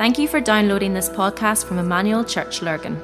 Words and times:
Thank 0.00 0.18
you 0.18 0.28
for 0.28 0.40
downloading 0.40 0.94
this 0.94 1.10
podcast 1.10 1.66
from 1.66 1.78
Emmanuel 1.78 2.24
Church 2.24 2.62
Lurgan. 2.62 2.98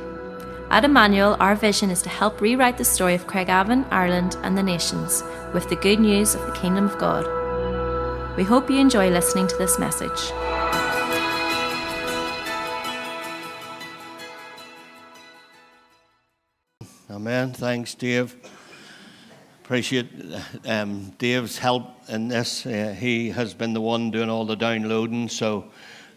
At 0.70 0.82
Emmanuel, 0.82 1.36
our 1.38 1.54
vision 1.54 1.90
is 1.90 2.00
to 2.00 2.08
help 2.08 2.40
rewrite 2.40 2.78
the 2.78 2.86
story 2.86 3.14
of 3.14 3.26
Craigavon, 3.26 3.86
Ireland, 3.90 4.38
and 4.42 4.56
the 4.56 4.62
nations 4.62 5.22
with 5.52 5.68
the 5.68 5.76
good 5.76 6.00
news 6.00 6.34
of 6.34 6.46
the 6.46 6.52
Kingdom 6.52 6.86
of 6.86 6.96
God. 6.96 7.26
We 8.38 8.44
hope 8.44 8.70
you 8.70 8.78
enjoy 8.78 9.10
listening 9.10 9.46
to 9.46 9.56
this 9.58 9.78
message. 9.78 10.32
Amen. 17.10 17.52
Thanks, 17.52 17.94
Dave. 17.94 18.34
Appreciate 19.62 20.08
um, 20.64 21.10
Dave's 21.18 21.58
help 21.58 21.90
in 22.08 22.28
this. 22.28 22.64
Uh, 22.64 22.96
he 22.98 23.28
has 23.28 23.52
been 23.52 23.74
the 23.74 23.82
one 23.82 24.10
doing 24.10 24.30
all 24.30 24.46
the 24.46 24.56
downloading, 24.56 25.28
so 25.28 25.66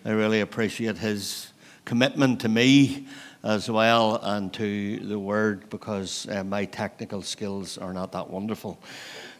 I 0.05 0.11
really 0.11 0.39
appreciate 0.39 0.97
his 0.97 1.51
commitment 1.83 2.39
to 2.41 2.49
me 2.49 3.07
as 3.43 3.69
well 3.69 4.15
and 4.23 4.53
to 4.53 4.99
the 4.99 5.19
word 5.19 5.69
because 5.69 6.25
uh, 6.29 6.41
my 6.45 6.63
technical 6.63 7.21
skills 7.21 7.77
are 7.77 7.93
not 7.93 8.13
that 8.13 8.29
wonderful. 8.29 8.81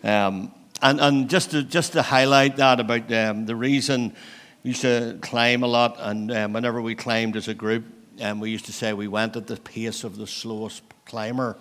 Um, 0.04 0.52
and, 0.82 1.00
and 1.00 1.30
just 1.30 1.52
to 1.52 1.64
just 1.64 1.94
to 1.94 2.02
highlight 2.02 2.58
that 2.58 2.82
about 2.82 3.12
um, 3.14 3.46
the 3.46 3.56
reason 3.56 4.14
we 4.64 4.72
used 4.72 4.82
to 4.82 5.18
climb 5.22 5.64
a 5.64 5.68
lot, 5.68 5.96
and 5.98 6.30
um, 6.32 6.52
whenever 6.52 6.82
we 6.82 6.94
climbed 6.94 7.38
as 7.38 7.48
a 7.48 7.54
group, 7.54 7.86
um, 8.22 8.42
we 8.42 8.50
used 8.50 8.66
to 8.66 8.74
say 8.74 8.92
we 8.92 9.08
went 9.08 9.38
at 9.38 9.48
the 9.48 9.56
pace 9.56 10.04
of 10.04 10.18
the 10.18 10.28
slowest 10.28 10.84
climber. 11.06 11.58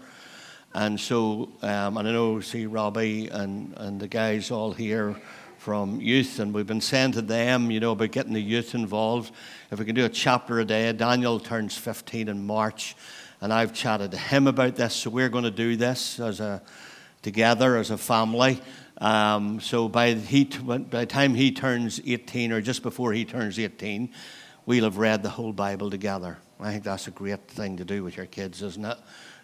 And 0.75 0.99
so, 0.99 1.53
um, 1.63 1.97
and 1.97 2.09
I 2.09 2.13
know, 2.13 2.41
see 2.41 2.67
Robbie 2.67 3.29
and, 3.29 3.75
and 3.77 4.01
the 4.01 4.09
guys 4.09 4.51
all 4.51 4.73
here 4.73 5.17
from 5.59 6.01
youth, 6.01 6.39
and 6.39 6.55
we've 6.55 6.67
been 6.67 6.81
saying 6.81 7.13
to 7.13 7.23
them, 7.23 7.71
you 7.71 7.81
know, 7.81 7.93
about 7.93 8.13
getting 8.13 8.33
the 8.33 8.41
youth 8.41 8.75
involved. 8.75 9.33
If 9.71 9.79
we 9.79 9.85
can 9.85 9.95
do 9.95 10.05
a 10.05 10.09
chapter 10.09 10.61
a 10.61 10.65
day, 10.65 10.91
Daniel 10.93 11.39
turns 11.39 11.77
15 11.77 12.29
in 12.29 12.47
March, 12.47 12.97
and 13.41 13.53
I've 13.53 13.75
chatted 13.75 14.13
to 14.13 14.17
him 14.17 14.47
about 14.47 14.77
this, 14.77 14.95
so 14.95 15.11
we're 15.11 15.29
going 15.29 15.45
to 15.45 15.51
do 15.51 15.77
this 15.77 16.19
as 16.21 16.41
a 16.41 16.63
together 17.23 17.77
as 17.77 17.91
a 17.91 17.99
family. 17.99 18.61
Um, 19.01 19.61
so 19.61 19.89
by, 19.89 20.15
he, 20.15 20.45
by 20.45 20.79
the 20.79 21.07
time 21.07 21.35
he 21.35 21.53
turns 21.53 22.01
18, 22.05 22.53
or 22.53 22.61
just 22.61 22.83
before 22.83 23.13
he 23.13 23.25
turns 23.25 23.59
18, 23.59 24.11
we'll 24.67 24.85
have 24.85 24.99
read 24.99 25.23
the 25.23 25.31
whole 25.31 25.53
Bible 25.53 25.91
together. 25.91 26.39
I 26.61 26.73
think 26.73 26.85
that's 26.85 27.07
a 27.07 27.13
great 27.13 27.47
thing 27.49 27.77
to 27.77 27.85
do 27.85 28.03
with 28.03 28.17
your 28.17 28.27
kids, 28.27 28.63
isn't 28.63 28.85
it? 28.85 28.99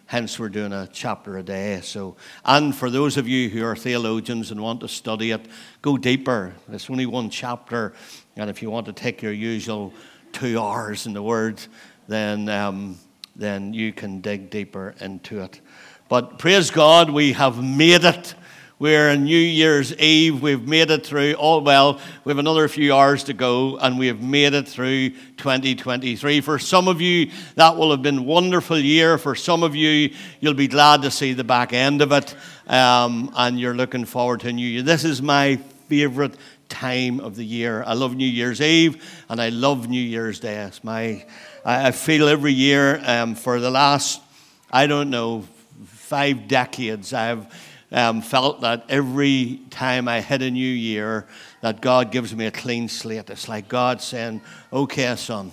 Hence, 0.07 0.37
we're 0.37 0.49
doing 0.49 0.71
a 0.71 0.87
chapter 0.91 1.37
a 1.37 1.43
day. 1.43 1.81
So, 1.81 2.15
and 2.43 2.75
for 2.75 2.91
those 2.91 3.17
of 3.17 3.27
you 3.27 3.49
who 3.49 3.63
are 3.65 3.75
theologians 3.75 4.51
and 4.51 4.61
want 4.61 4.81
to 4.81 4.87
study 4.87 5.31
it, 5.31 5.47
go 5.81 5.97
deeper. 5.97 6.53
It's 6.71 6.89
only 6.91 7.07
one 7.07 7.31
chapter, 7.31 7.93
and 8.35 8.47
if 8.49 8.61
you 8.61 8.69
want 8.69 8.85
to 8.85 8.93
take 8.93 9.23
your 9.23 9.31
usual 9.31 9.93
two 10.31 10.59
hours 10.59 11.07
in 11.07 11.13
the 11.13 11.23
Word, 11.23 11.59
then 12.07 12.49
um, 12.49 12.99
then 13.35 13.73
you 13.73 13.91
can 13.91 14.21
dig 14.21 14.49
deeper 14.51 14.93
into 14.99 15.41
it. 15.41 15.59
But 16.07 16.37
praise 16.37 16.69
God, 16.69 17.09
we 17.09 17.33
have 17.33 17.63
made 17.63 18.03
it. 18.03 18.35
We're 18.77 19.09
on 19.09 19.23
New 19.23 19.37
Year's 19.37 19.95
Eve. 19.95 20.41
We've 20.41 20.67
made 20.67 20.91
it 20.91 21.05
through 21.05 21.35
all 21.35 21.61
well. 21.61 21.97
We 22.25 22.31
have 22.31 22.39
another 22.39 22.67
few 22.67 22.93
hours 22.93 23.23
to 23.23 23.33
go, 23.33 23.77
and 23.77 23.97
we 23.97 24.07
have 24.07 24.21
made 24.21 24.53
it 24.53 24.67
through 24.67 25.11
2023. 25.37 26.41
For 26.41 26.59
some 26.59 26.89
of 26.89 26.99
you, 26.99 27.31
that 27.55 27.77
will 27.77 27.91
have 27.91 28.01
been 28.01 28.17
a 28.17 28.21
wonderful 28.21 28.77
year. 28.77 29.17
For 29.17 29.33
some 29.33 29.63
of 29.63 29.77
you, 29.77 30.13
you'll 30.41 30.55
be 30.55 30.67
glad 30.67 31.03
to 31.03 31.11
see 31.11 31.31
the 31.31 31.45
back 31.45 31.71
end 31.71 32.01
of 32.01 32.11
it, 32.11 32.35
um, 32.67 33.31
and 33.37 33.57
you're 33.57 33.73
looking 33.73 34.03
forward 34.03 34.41
to 34.41 34.49
a 34.49 34.51
new 34.51 34.67
year. 34.67 34.81
This 34.81 35.05
is 35.05 35.21
my 35.21 35.55
favorite 35.87 36.35
time 36.67 37.21
of 37.21 37.37
the 37.37 37.45
year. 37.45 37.81
I 37.87 37.93
love 37.93 38.13
New 38.13 38.27
Year's 38.27 38.59
Eve, 38.59 39.01
and 39.29 39.39
I 39.39 39.49
love 39.49 39.87
New 39.87 40.01
Year's 40.01 40.41
Day. 40.41 40.57
It's 40.57 40.83
my, 40.83 41.25
I 41.63 41.91
feel 41.91 42.27
every 42.27 42.51
year 42.51 43.01
um, 43.05 43.35
for 43.35 43.61
the 43.61 43.71
last, 43.71 44.21
I 44.69 44.85
don't 44.85 45.09
know, 45.09 45.45
five 45.85 46.49
decades, 46.49 47.13
I've 47.13 47.47
um, 47.91 48.21
felt 48.21 48.61
that 48.61 48.85
every 48.89 49.61
time 49.69 50.07
I 50.07 50.21
hit 50.21 50.41
a 50.41 50.51
new 50.51 50.61
year, 50.61 51.27
that 51.61 51.81
God 51.81 52.11
gives 52.11 52.35
me 52.35 52.45
a 52.45 52.51
clean 52.51 52.87
slate. 52.89 53.29
It's 53.29 53.47
like 53.47 53.67
God 53.67 54.01
saying, 54.01 54.41
"Okay, 54.71 55.15
son, 55.15 55.51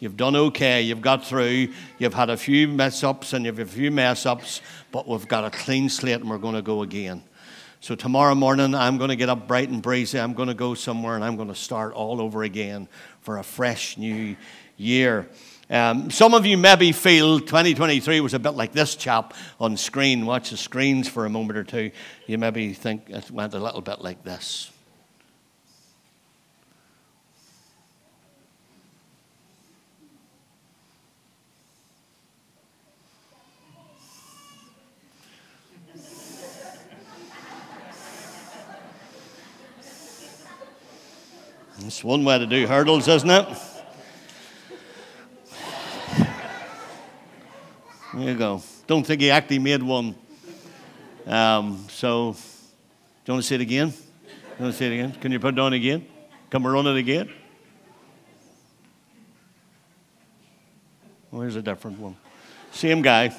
you've 0.00 0.16
done 0.16 0.36
okay. 0.36 0.82
You've 0.82 1.02
got 1.02 1.24
through. 1.24 1.68
You've 1.98 2.14
had 2.14 2.30
a 2.30 2.36
few 2.36 2.68
mess 2.68 3.02
ups 3.04 3.32
and 3.32 3.44
you've 3.44 3.58
had 3.58 3.66
a 3.66 3.70
few 3.70 3.90
mess 3.90 4.26
ups, 4.26 4.60
but 4.90 5.08
we've 5.08 5.28
got 5.28 5.44
a 5.44 5.50
clean 5.50 5.88
slate 5.88 6.20
and 6.20 6.30
we're 6.30 6.38
going 6.38 6.54
to 6.54 6.62
go 6.62 6.82
again." 6.82 7.22
So 7.80 7.96
tomorrow 7.96 8.36
morning, 8.36 8.76
I'm 8.76 8.96
going 8.96 9.10
to 9.10 9.16
get 9.16 9.28
up 9.28 9.48
bright 9.48 9.68
and 9.68 9.82
breezy. 9.82 10.20
I'm 10.20 10.34
going 10.34 10.46
to 10.46 10.54
go 10.54 10.74
somewhere 10.74 11.16
and 11.16 11.24
I'm 11.24 11.34
going 11.34 11.48
to 11.48 11.54
start 11.54 11.94
all 11.94 12.20
over 12.20 12.44
again 12.44 12.86
for 13.22 13.38
a 13.38 13.42
fresh 13.42 13.98
new 13.98 14.36
year. 14.76 15.28
Um, 15.72 16.10
some 16.10 16.34
of 16.34 16.44
you 16.44 16.58
maybe 16.58 16.92
feel 16.92 17.40
2023 17.40 18.20
was 18.20 18.34
a 18.34 18.38
bit 18.38 18.50
like 18.50 18.72
this 18.72 18.94
chap 18.94 19.32
on 19.58 19.78
screen. 19.78 20.26
Watch 20.26 20.50
the 20.50 20.58
screens 20.58 21.08
for 21.08 21.24
a 21.24 21.30
moment 21.30 21.58
or 21.58 21.64
two. 21.64 21.90
You 22.26 22.36
maybe 22.36 22.74
think 22.74 23.08
it 23.08 23.30
went 23.30 23.54
a 23.54 23.58
little 23.58 23.80
bit 23.80 24.02
like 24.02 24.22
this. 24.22 24.70
It's 41.86 42.04
one 42.04 42.24
way 42.24 42.38
to 42.38 42.46
do 42.46 42.66
hurdles, 42.66 43.08
isn't 43.08 43.30
it? 43.30 43.71
There 48.14 48.28
you 48.28 48.36
go. 48.36 48.62
Don't 48.86 49.04
think 49.06 49.22
he 49.22 49.30
actually 49.30 49.58
made 49.58 49.82
one. 49.82 50.14
Um, 51.26 51.86
so, 51.88 52.32
do 52.32 52.38
you 53.26 53.34
want 53.34 53.42
to 53.42 53.48
say 53.48 53.54
it 53.54 53.60
again? 53.62 53.88
Do 53.88 53.96
You 54.58 54.64
want 54.64 54.74
to 54.74 54.78
say 54.78 54.86
it 54.86 54.92
again? 54.92 55.12
Can 55.12 55.32
you 55.32 55.40
put 55.40 55.54
it 55.54 55.60
on 55.60 55.72
again? 55.72 56.06
Can 56.50 56.62
we 56.62 56.70
run 56.70 56.86
it 56.86 56.96
again? 56.96 57.30
Where's 61.30 61.56
a 61.56 61.62
different 61.62 61.98
one? 61.98 62.16
Same 62.72 63.00
guy. 63.00 63.34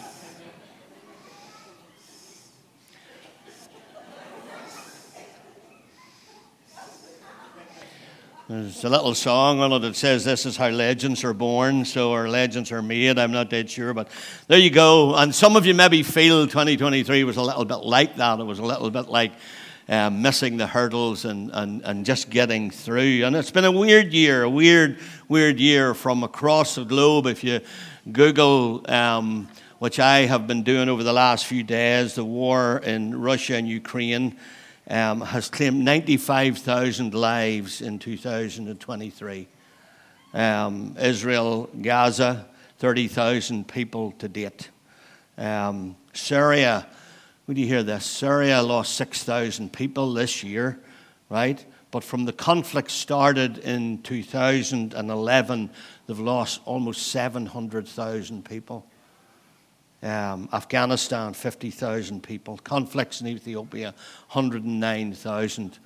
There's 8.49 8.83
a 8.83 8.89
little 8.89 9.15
song 9.15 9.61
on 9.61 9.71
it 9.71 9.79
that 9.79 9.95
says, 9.95 10.25
This 10.25 10.45
is 10.45 10.57
how 10.57 10.67
legends 10.67 11.23
are 11.23 11.33
born, 11.33 11.85
so 11.85 12.11
our 12.11 12.27
legends 12.27 12.73
are 12.73 12.81
made. 12.81 13.17
I'm 13.17 13.31
not 13.31 13.49
dead 13.49 13.69
sure, 13.69 13.93
but 13.93 14.09
there 14.49 14.59
you 14.59 14.69
go. 14.69 15.15
And 15.15 15.33
some 15.33 15.55
of 15.55 15.65
you 15.65 15.73
maybe 15.73 16.03
feel 16.03 16.45
2023 16.45 17.23
was 17.23 17.37
a 17.37 17.41
little 17.41 17.63
bit 17.63 17.77
like 17.77 18.17
that. 18.17 18.41
It 18.41 18.43
was 18.43 18.59
a 18.59 18.65
little 18.65 18.89
bit 18.89 19.07
like 19.07 19.31
um, 19.87 20.21
missing 20.21 20.57
the 20.57 20.67
hurdles 20.67 21.23
and, 21.23 21.51
and, 21.53 21.83
and 21.83 22.05
just 22.05 22.29
getting 22.29 22.69
through. 22.69 23.23
And 23.23 23.33
it's 23.33 23.49
been 23.49 23.63
a 23.63 23.71
weird 23.71 24.11
year, 24.11 24.43
a 24.43 24.49
weird, 24.49 24.99
weird 25.29 25.57
year 25.57 25.93
from 25.93 26.21
across 26.23 26.75
the 26.75 26.83
globe. 26.83 27.27
If 27.27 27.45
you 27.45 27.61
Google, 28.11 28.83
um, 28.91 29.47
which 29.79 30.01
I 30.01 30.25
have 30.25 30.47
been 30.47 30.63
doing 30.63 30.89
over 30.89 31.03
the 31.03 31.13
last 31.13 31.45
few 31.45 31.63
days, 31.63 32.15
the 32.15 32.25
war 32.25 32.79
in 32.79 33.17
Russia 33.21 33.55
and 33.55 33.69
Ukraine 33.69 34.35
um, 34.89 35.21
has 35.21 35.49
claimed 35.49 35.83
95,000 35.83 37.13
lives 37.13 37.81
in 37.81 37.99
2023. 37.99 39.47
Um, 40.33 40.95
Israel, 40.99 41.69
Gaza, 41.81 42.47
30,000 42.79 43.67
people 43.67 44.11
to 44.13 44.27
date. 44.27 44.69
Um, 45.37 45.95
Syria, 46.13 46.87
would 47.47 47.57
you 47.57 47.65
hear 47.65 47.83
this? 47.83 48.05
Syria 48.05 48.61
lost 48.61 48.95
6,000 48.95 49.71
people 49.71 50.13
this 50.13 50.43
year, 50.43 50.79
right? 51.29 51.63
But 51.91 52.03
from 52.03 52.25
the 52.25 52.33
conflict 52.33 52.89
started 52.89 53.59
in 53.59 54.01
2011, 54.01 55.69
they've 56.07 56.19
lost 56.19 56.61
almost 56.65 57.07
700,000 57.07 58.43
people. 58.43 58.85
Um, 60.03 60.49
Afghanistan, 60.51 61.33
50,000 61.33 62.21
people. 62.21 62.57
Conflicts 62.57 63.21
in 63.21 63.27
Ethiopia, 63.27 63.95
109,000. 64.31 65.79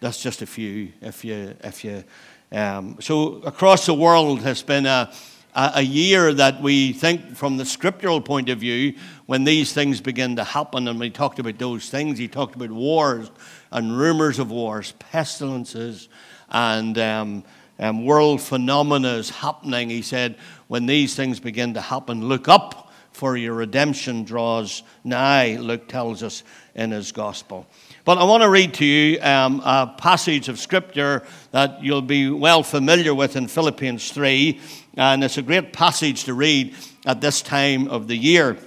That's 0.00 0.22
just 0.22 0.42
a 0.42 0.46
few. 0.46 0.92
If 1.00 1.24
you, 1.24 1.54
if 1.64 1.82
you, 1.82 2.04
um, 2.52 2.98
so 3.00 3.36
across 3.46 3.86
the 3.86 3.94
world 3.94 4.42
has 4.42 4.62
been 4.62 4.84
a, 4.84 5.10
a 5.54 5.80
year 5.80 6.34
that 6.34 6.60
we 6.60 6.92
think 6.92 7.34
from 7.34 7.56
the 7.56 7.64
scriptural 7.64 8.20
point 8.20 8.50
of 8.50 8.58
view, 8.58 8.94
when 9.24 9.44
these 9.44 9.72
things 9.72 10.02
begin 10.02 10.36
to 10.36 10.44
happen, 10.44 10.86
and 10.86 11.00
we 11.00 11.08
talked 11.08 11.38
about 11.38 11.58
those 11.58 11.88
things, 11.88 12.18
he 12.18 12.28
talked 12.28 12.54
about 12.54 12.70
wars 12.70 13.30
and 13.70 13.96
rumors 13.96 14.38
of 14.38 14.50
wars, 14.50 14.92
pestilences, 14.98 16.10
and 16.50 16.98
um, 16.98 17.44
um, 17.78 18.04
world 18.04 18.40
phenomena 18.40 19.22
happening. 19.22 19.88
He 19.88 20.02
said, 20.02 20.36
when 20.68 20.84
these 20.84 21.14
things 21.14 21.40
begin 21.40 21.74
to 21.74 21.80
happen, 21.80 22.28
look 22.28 22.48
up 22.48 22.81
for 23.22 23.36
your 23.36 23.54
redemption 23.54 24.24
draws 24.24 24.82
nigh, 25.04 25.56
Luke 25.56 25.86
tells 25.86 26.24
us 26.24 26.42
in 26.74 26.90
his 26.90 27.12
gospel. 27.12 27.68
But 28.04 28.18
I 28.18 28.24
want 28.24 28.42
to 28.42 28.48
read 28.48 28.74
to 28.74 28.84
you 28.84 29.22
um, 29.22 29.62
a 29.64 29.94
passage 29.96 30.48
of 30.48 30.58
scripture 30.58 31.22
that 31.52 31.84
you'll 31.84 32.02
be 32.02 32.28
well 32.30 32.64
familiar 32.64 33.14
with 33.14 33.36
in 33.36 33.46
Philippians 33.46 34.10
3. 34.10 34.58
And 34.96 35.22
it's 35.22 35.38
a 35.38 35.42
great 35.42 35.72
passage 35.72 36.24
to 36.24 36.34
read 36.34 36.74
at 37.06 37.20
this 37.20 37.42
time 37.42 37.86
of 37.86 38.08
the 38.08 38.16
year. 38.16 38.58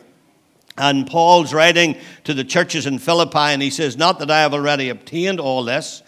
And 0.77 1.05
Paul's 1.05 1.53
writing 1.53 1.97
to 2.23 2.33
the 2.33 2.45
churches 2.45 2.85
in 2.85 2.97
Philippi, 2.97 3.37
and 3.37 3.61
he 3.61 3.69
says, 3.69 3.97
Not 3.97 4.19
that 4.19 4.31
I 4.31 4.39
have 4.39 4.53
already 4.53 4.87
obtained 4.87 5.41
all 5.41 5.65
this. 5.65 6.01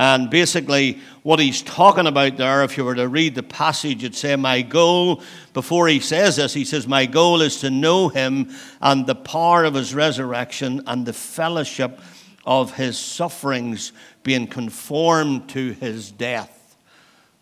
And 0.00 0.30
basically, 0.30 0.98
what 1.24 1.40
he's 1.40 1.60
talking 1.60 2.06
about 2.06 2.38
there, 2.38 2.64
if 2.64 2.78
you 2.78 2.86
were 2.86 2.94
to 2.94 3.06
read 3.06 3.34
the 3.34 3.42
passage, 3.42 4.02
it'd 4.02 4.16
say, 4.16 4.34
My 4.34 4.62
goal, 4.62 5.22
before 5.52 5.88
he 5.88 6.00
says 6.00 6.36
this, 6.36 6.54
he 6.54 6.64
says, 6.64 6.88
My 6.88 7.04
goal 7.04 7.42
is 7.42 7.60
to 7.60 7.68
know 7.68 8.08
him 8.08 8.48
and 8.80 9.06
the 9.06 9.14
power 9.14 9.64
of 9.64 9.74
his 9.74 9.94
resurrection 9.94 10.82
and 10.86 11.04
the 11.04 11.12
fellowship 11.12 12.00
of 12.46 12.76
his 12.76 12.98
sufferings, 12.98 13.92
being 14.22 14.46
conformed 14.46 15.50
to 15.50 15.72
his 15.72 16.10
death 16.10 16.76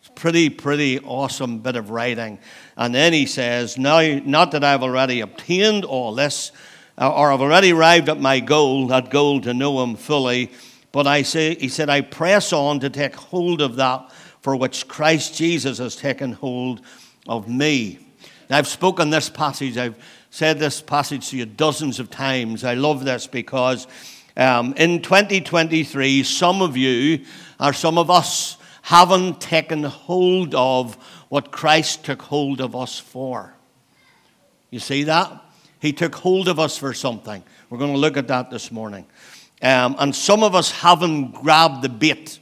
It's 0.00 0.10
pretty, 0.16 0.50
pretty 0.50 0.98
awesome 0.98 1.60
bit 1.60 1.76
of 1.76 1.90
writing. 1.90 2.40
And 2.76 2.92
then 2.92 3.12
he 3.12 3.26
says, 3.26 3.78
Now, 3.78 4.00
not 4.24 4.50
that 4.50 4.64
I've 4.64 4.82
already 4.82 5.20
obtained 5.20 5.84
all 5.84 6.12
this, 6.12 6.50
uh, 7.00 7.08
or 7.08 7.30
I've 7.30 7.40
already 7.40 7.72
arrived 7.72 8.08
at 8.08 8.18
my 8.18 8.40
goal, 8.40 8.88
that 8.88 9.10
goal 9.10 9.40
to 9.42 9.54
know 9.54 9.80
him 9.80 9.94
fully, 9.94 10.50
but 10.92 11.06
I 11.06 11.22
say, 11.22 11.54
he 11.54 11.68
said, 11.68 11.90
I 11.90 12.00
press 12.00 12.52
on 12.52 12.80
to 12.80 12.90
take 12.90 13.14
hold 13.14 13.60
of 13.60 13.76
that 13.76 14.10
for 14.40 14.56
which 14.56 14.88
Christ 14.88 15.34
Jesus 15.34 15.78
has 15.78 15.96
taken 15.96 16.32
hold 16.32 16.80
of 17.26 17.48
me. 17.48 17.98
I've 18.50 18.66
spoken 18.66 19.10
this 19.10 19.28
passage, 19.28 19.76
I've 19.76 19.96
said 20.30 20.58
this 20.58 20.80
passage 20.80 21.30
to 21.30 21.36
you 21.36 21.46
dozens 21.46 22.00
of 22.00 22.10
times. 22.10 22.64
I 22.64 22.74
love 22.74 23.04
this 23.04 23.26
because 23.26 23.86
um, 24.36 24.72
in 24.74 25.02
2023, 25.02 26.22
some 26.22 26.62
of 26.62 26.76
you, 26.76 27.24
or 27.60 27.72
some 27.72 27.98
of 27.98 28.10
us, 28.10 28.56
haven't 28.82 29.40
taken 29.40 29.82
hold 29.82 30.54
of 30.54 30.94
what 31.28 31.50
Christ 31.50 32.04
took 32.04 32.22
hold 32.22 32.60
of 32.60 32.74
us 32.74 32.98
for. 32.98 33.54
You 34.70 34.78
see 34.78 35.02
that? 35.04 35.44
He 35.80 35.92
took 35.92 36.14
hold 36.14 36.48
of 36.48 36.58
us 36.58 36.78
for 36.78 36.94
something. 36.94 37.42
We're 37.68 37.78
going 37.78 37.92
to 37.92 37.98
look 37.98 38.16
at 38.16 38.28
that 38.28 38.50
this 38.50 38.72
morning. 38.72 39.06
Um, 39.60 39.96
and 39.98 40.14
some 40.14 40.42
of 40.42 40.54
us 40.54 40.70
haven't 40.70 41.32
grabbed 41.32 41.82
the 41.82 41.88
bait. 41.88 42.38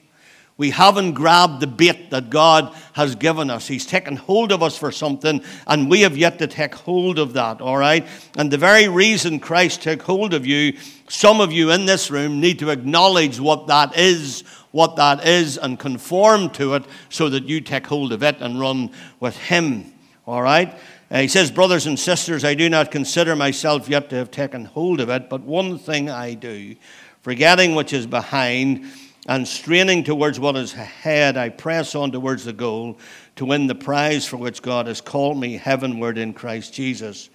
We 0.59 0.71
haven't 0.71 1.13
grabbed 1.13 1.61
the 1.61 1.67
bait 1.67 2.11
that 2.11 2.31
God 2.31 2.75
has 2.95 3.15
given 3.15 3.51
us. 3.51 3.69
He's 3.69 3.85
taken 3.85 4.17
hold 4.17 4.53
of 4.53 4.63
us 4.63 4.77
for 4.77 4.91
something, 4.91 5.43
and 5.67 5.91
we 5.91 6.01
have 6.01 6.17
yet 6.17 6.39
to 6.39 6.47
take 6.47 6.75
hold 6.75 7.19
of 7.19 7.35
that, 7.35 7.61
all 7.61 7.77
right? 7.77 8.07
And 8.39 8.51
the 8.51 8.57
very 8.57 8.89
reason 8.89 9.39
Christ 9.39 9.83
took 9.83 10.01
hold 10.01 10.33
of 10.33 10.47
you, 10.47 10.79
some 11.09 11.43
of 11.43 11.53
you 11.53 11.73
in 11.73 11.85
this 11.85 12.11
room 12.11 12.41
need 12.41 12.59
to 12.61 12.71
acknowledge 12.71 13.39
what 13.39 13.67
that 13.67 13.99
is 13.99 14.45
what 14.77 14.97
that 14.97 15.27
is 15.27 15.57
and 15.57 15.79
conform 15.79 16.51
to 16.51 16.75
it 16.75 16.85
so 17.09 17.31
that 17.31 17.45
you 17.45 17.63
take 17.63 17.87
hold 17.87 18.13
of 18.13 18.23
it 18.23 18.37
and 18.41 18.61
run 18.61 18.91
with 19.21 19.35
Him. 19.35 19.93
All 20.27 20.43
right? 20.43 20.77
Uh, 21.11 21.21
he 21.21 21.29
says, 21.29 21.51
Brothers 21.51 21.87
and 21.87 21.99
sisters, 21.99 22.45
I 22.45 22.55
do 22.55 22.69
not 22.69 22.91
consider 22.91 23.35
myself 23.35 23.89
yet 23.89 24.11
to 24.11 24.17
have 24.17 24.31
taken 24.31 24.67
hold 24.67 25.01
of 25.01 25.09
it, 25.09 25.31
but 25.31 25.41
one 25.41 25.79
thing 25.79 26.11
I 26.11 26.35
do, 26.35 26.77
forgetting 27.27 27.75
which 27.75 27.93
is 27.93 28.07
behind 28.07 28.85
and 29.27 29.49
straining 29.49 30.05
towards 30.05 30.39
what 30.39 30.55
is 30.55 30.75
ahead, 30.75 31.37
I 31.37 31.49
press 31.49 31.97
on 31.97 32.13
towards 32.13 32.45
the 32.45 32.53
goal 32.53 33.01
to 33.35 33.45
win 33.45 33.67
the 33.67 33.75
prize 33.75 34.25
for 34.25 34.37
which 34.37 34.63
God 34.63 34.87
has 34.87 35.01
called 35.01 35.37
me 35.37 35.57
heavenward 35.57 36.19
in 36.19 36.33
Christ 36.33 36.73
Jesus. 36.73 37.29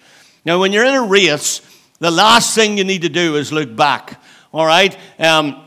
Now, 0.45 0.61
when 0.61 0.71
you're 0.71 0.85
in 0.85 0.95
a 0.95 1.03
race, 1.03 1.59
the 1.99 2.09
last 2.09 2.55
thing 2.55 2.77
you 2.77 2.85
need 2.85 3.01
to 3.01 3.09
do 3.09 3.35
is 3.35 3.51
look 3.51 3.75
back. 3.75 4.23
All 4.53 4.65
right? 4.65 4.97
Um, 5.19 5.61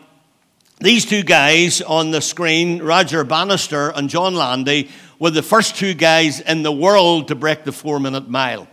these 0.80 1.04
two 1.04 1.22
guys 1.22 1.82
on 1.82 2.10
the 2.10 2.22
screen, 2.22 2.82
Roger 2.82 3.24
Bannister 3.24 3.90
and 3.90 4.08
John 4.08 4.34
Landy, 4.34 4.88
were 5.18 5.32
the 5.32 5.42
first 5.42 5.76
two 5.76 5.92
guys 5.92 6.40
in 6.40 6.62
the 6.62 6.72
world 6.72 7.28
to 7.28 7.34
break 7.34 7.64
the 7.64 7.72
four 7.72 8.00
minute 8.00 8.26
mile. 8.26 8.68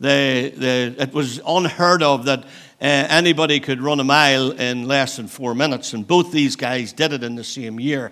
The, 0.00 0.54
the, 0.56 1.02
it 1.02 1.12
was 1.12 1.38
unheard 1.46 2.02
of 2.02 2.24
that 2.24 2.46
uh, 2.80 3.06
anybody 3.10 3.60
could 3.60 3.82
run 3.82 4.00
a 4.00 4.04
mile 4.04 4.52
in 4.52 4.88
less 4.88 5.16
than 5.16 5.28
four 5.28 5.54
minutes, 5.54 5.92
and 5.92 6.06
both 6.06 6.32
these 6.32 6.56
guys 6.56 6.92
did 6.92 7.12
it 7.12 7.22
in 7.22 7.34
the 7.34 7.44
same 7.44 7.78
year. 7.78 8.10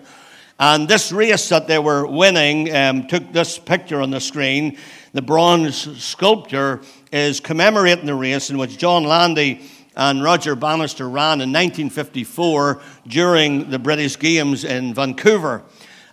And 0.58 0.88
this 0.88 1.12
race 1.12 1.48
that 1.50 1.68
they 1.68 1.78
were 1.78 2.06
winning 2.06 2.74
um, 2.74 3.06
took 3.06 3.32
this 3.32 3.58
picture 3.58 4.00
on 4.00 4.10
the 4.10 4.20
screen. 4.20 4.76
The 5.12 5.22
bronze 5.22 6.02
sculpture 6.02 6.82
is 7.12 7.40
commemorating 7.40 8.06
the 8.06 8.14
race 8.14 8.50
in 8.50 8.58
which 8.58 8.76
John 8.76 9.04
Landy 9.04 9.62
and 9.96 10.22
Roger 10.22 10.54
Bannister 10.54 11.08
ran 11.08 11.40
in 11.40 11.52
1954 11.52 12.80
during 13.06 13.70
the 13.70 13.78
British 13.78 14.18
Games 14.18 14.64
in 14.64 14.94
Vancouver. 14.94 15.62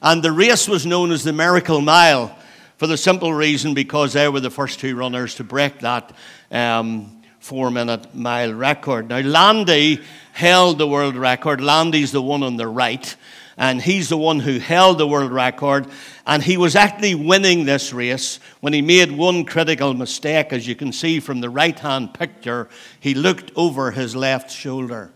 And 0.02 0.22
the 0.22 0.32
race 0.32 0.68
was 0.68 0.86
known 0.86 1.12
as 1.12 1.24
the 1.24 1.34
Miracle 1.34 1.82
Mile 1.82 2.38
for 2.78 2.88
the 2.88 2.98
simple 2.98 3.34
reason 3.34 3.74
because 3.74 4.14
they 4.14 4.30
were 4.30 4.40
the 4.40 4.50
first 4.50 4.80
two 4.80 4.96
runners 4.96 5.36
to 5.36 5.44
break 5.44 5.80
that 5.80 6.12
um, 6.52 7.15
four 7.46 7.70
minute 7.70 8.16
mile 8.16 8.52
record. 8.52 9.08
Now, 9.08 9.20
Landy 9.20 10.02
held 10.34 10.80
the 10.80 10.88
world 10.88 11.16
record. 11.16 11.62
Landy's 11.62 12.12
the 12.12 12.20
one 12.20 12.42
on 12.42 12.58
the 12.58 12.68
right 12.68 13.16
and 13.56 13.80
he's 13.80 14.10
the 14.10 14.18
one 14.18 14.40
who 14.40 14.58
held 14.58 14.98
the 14.98 15.08
world 15.08 15.32
record. 15.32 15.86
And 16.26 16.42
he 16.42 16.58
was 16.58 16.76
actually 16.76 17.14
winning 17.14 17.66
this 17.66 17.94
race 17.94 18.40
when 18.62 18.74
he 18.74 18.82
made 18.82 19.12
one 19.12 19.46
critical 19.46 19.94
mistake. 19.94 20.52
As 20.52 20.68
you 20.68 20.74
can 20.74 20.92
see 20.92 21.20
from 21.20 21.40
the 21.40 21.52
right 21.52 21.78
hand 21.78 22.16
picture, 22.16 22.68
he 23.00 23.14
looked 23.14 23.52
over 23.56 23.92
his 23.92 24.16
left 24.16 24.50
shoulder. 24.50 25.12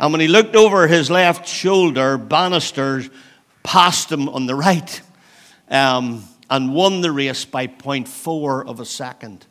And 0.00 0.12
when 0.12 0.20
he 0.20 0.28
looked 0.28 0.56
over 0.56 0.88
his 0.88 1.08
left 1.08 1.46
shoulder, 1.46 2.18
Bannister 2.18 3.04
passed 3.62 4.10
him 4.10 4.28
on 4.28 4.46
the 4.46 4.56
right 4.56 5.00
um, 5.70 6.24
and 6.50 6.74
won 6.74 7.00
the 7.00 7.12
race 7.12 7.44
by 7.44 7.68
0.4 7.68 8.66
of 8.66 8.80
a 8.80 8.84
second. 8.84 9.46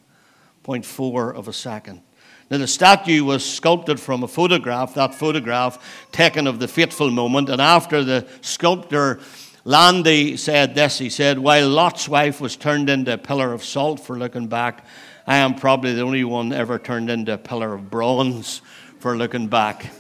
0.4 0.68 1.36
of 1.36 1.48
a 1.48 1.54
second. 1.54 2.02
Now, 2.50 2.58
the 2.58 2.68
statue 2.68 3.24
was 3.24 3.44
sculpted 3.44 4.00
from 4.00 4.24
a 4.24 4.28
photograph, 4.28 4.94
that 4.94 5.14
photograph 5.14 6.08
taken 6.12 6.48
of 6.48 6.60
the 6.60 6.68
fateful 6.68 7.12
moment. 7.12 7.50
And 7.50 7.62
after 7.62 8.04
the 8.04 8.26
sculptor, 8.42 9.20
Landy 9.66 10.38
said 10.38 10.76
this 10.76 10.98
he 10.98 11.10
said, 11.10 11.40
While 11.40 11.68
Lot's 11.68 12.08
wife 12.08 12.40
was 12.40 12.56
turned 12.56 12.90
into 12.90 13.14
a 13.14 13.18
pillar 13.18 13.52
of 13.52 13.66
salt 13.66 14.00
for 14.00 14.18
looking 14.18 14.48
back, 14.48 14.86
I 15.26 15.38
am 15.38 15.56
probably 15.56 15.94
the 15.94 16.04
only 16.04 16.24
one 16.24 16.54
ever 16.54 16.80
turned 16.80 17.10
into 17.10 17.34
a 17.34 17.38
pillar 17.38 17.74
of 17.74 17.90
bronze 17.90 18.62
for 19.00 19.18
looking 19.18 19.48
back. 19.48 19.92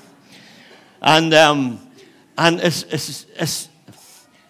And, 1.02 1.34
um, 1.34 1.80
and 2.38 2.62
it's, 2.62 2.84
it's, 2.84 3.25
it's, 3.36 3.69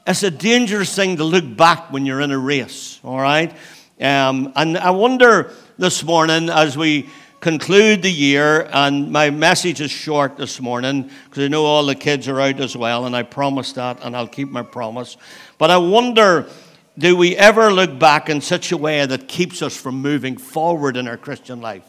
it's 0.05 0.21
a 0.21 0.29
dangerous 0.29 0.95
thing 0.95 1.17
to 1.17 1.23
look 1.23 1.57
back 1.57 1.91
when 1.91 2.05
you're 2.05 2.21
in 2.21 2.31
a 2.31 2.37
race, 2.37 2.99
all 3.03 3.19
right? 3.19 3.51
Um, 3.99 4.53
and 4.55 4.77
I 4.77 4.91
wonder 4.91 5.51
this 5.77 6.03
morning 6.03 6.49
as 6.49 6.75
we 6.75 7.07
conclude 7.39 8.01
the 8.01 8.11
year, 8.11 8.67
and 8.73 9.11
my 9.11 9.29
message 9.29 9.79
is 9.79 9.91
short 9.91 10.37
this 10.37 10.59
morning 10.59 11.11
because 11.25 11.43
I 11.43 11.47
know 11.49 11.65
all 11.65 11.85
the 11.85 11.93
kids 11.93 12.27
are 12.27 12.41
out 12.41 12.59
as 12.59 12.75
well, 12.75 13.05
and 13.05 13.15
I 13.15 13.21
promised 13.21 13.75
that, 13.75 14.03
and 14.03 14.15
I'll 14.15 14.27
keep 14.27 14.49
my 14.49 14.63
promise. 14.63 15.17
But 15.59 15.69
I 15.69 15.77
wonder 15.77 16.49
do 16.97 17.15
we 17.15 17.35
ever 17.35 17.71
look 17.71 17.99
back 17.99 18.27
in 18.27 18.41
such 18.41 18.71
a 18.71 18.77
way 18.77 19.05
that 19.05 19.27
keeps 19.27 19.61
us 19.61 19.77
from 19.77 20.01
moving 20.01 20.35
forward 20.35 20.97
in 20.97 21.07
our 21.07 21.17
Christian 21.17 21.61
life? 21.61 21.83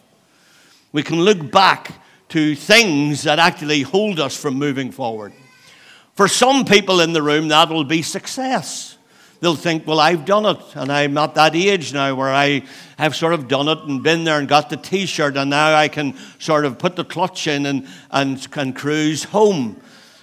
We 0.92 1.02
can 1.02 1.22
look 1.22 1.50
back 1.50 1.94
to 2.28 2.54
things 2.54 3.22
that 3.22 3.38
actually 3.38 3.80
hold 3.80 4.20
us 4.20 4.36
from 4.36 4.54
moving 4.54 4.90
forward. 4.90 5.32
For 6.14 6.28
some 6.28 6.66
people 6.66 7.00
in 7.00 7.14
the 7.14 7.22
room, 7.22 7.48
that 7.48 7.70
will 7.70 7.84
be 7.84 8.02
success 8.02 8.97
they'll 9.40 9.56
think, 9.56 9.86
well, 9.86 10.00
I've 10.00 10.24
done 10.24 10.46
it, 10.46 10.60
and 10.74 10.90
I'm 10.90 11.16
at 11.18 11.34
that 11.34 11.54
age 11.54 11.92
now 11.92 12.14
where 12.14 12.32
I 12.32 12.64
have 12.98 13.14
sort 13.14 13.34
of 13.34 13.48
done 13.48 13.68
it 13.68 13.78
and 13.78 14.02
been 14.02 14.24
there 14.24 14.38
and 14.38 14.48
got 14.48 14.70
the 14.70 14.76
t 14.76 15.06
shirt, 15.06 15.36
and 15.36 15.50
now 15.50 15.74
I 15.74 15.88
can 15.88 16.14
sort 16.38 16.64
of 16.64 16.78
put 16.78 16.96
the 16.96 17.04
clutch 17.04 17.46
in 17.46 17.66
and, 17.66 17.86
and 18.10 18.50
can 18.50 18.72
cruise 18.72 19.24
home. 19.24 19.80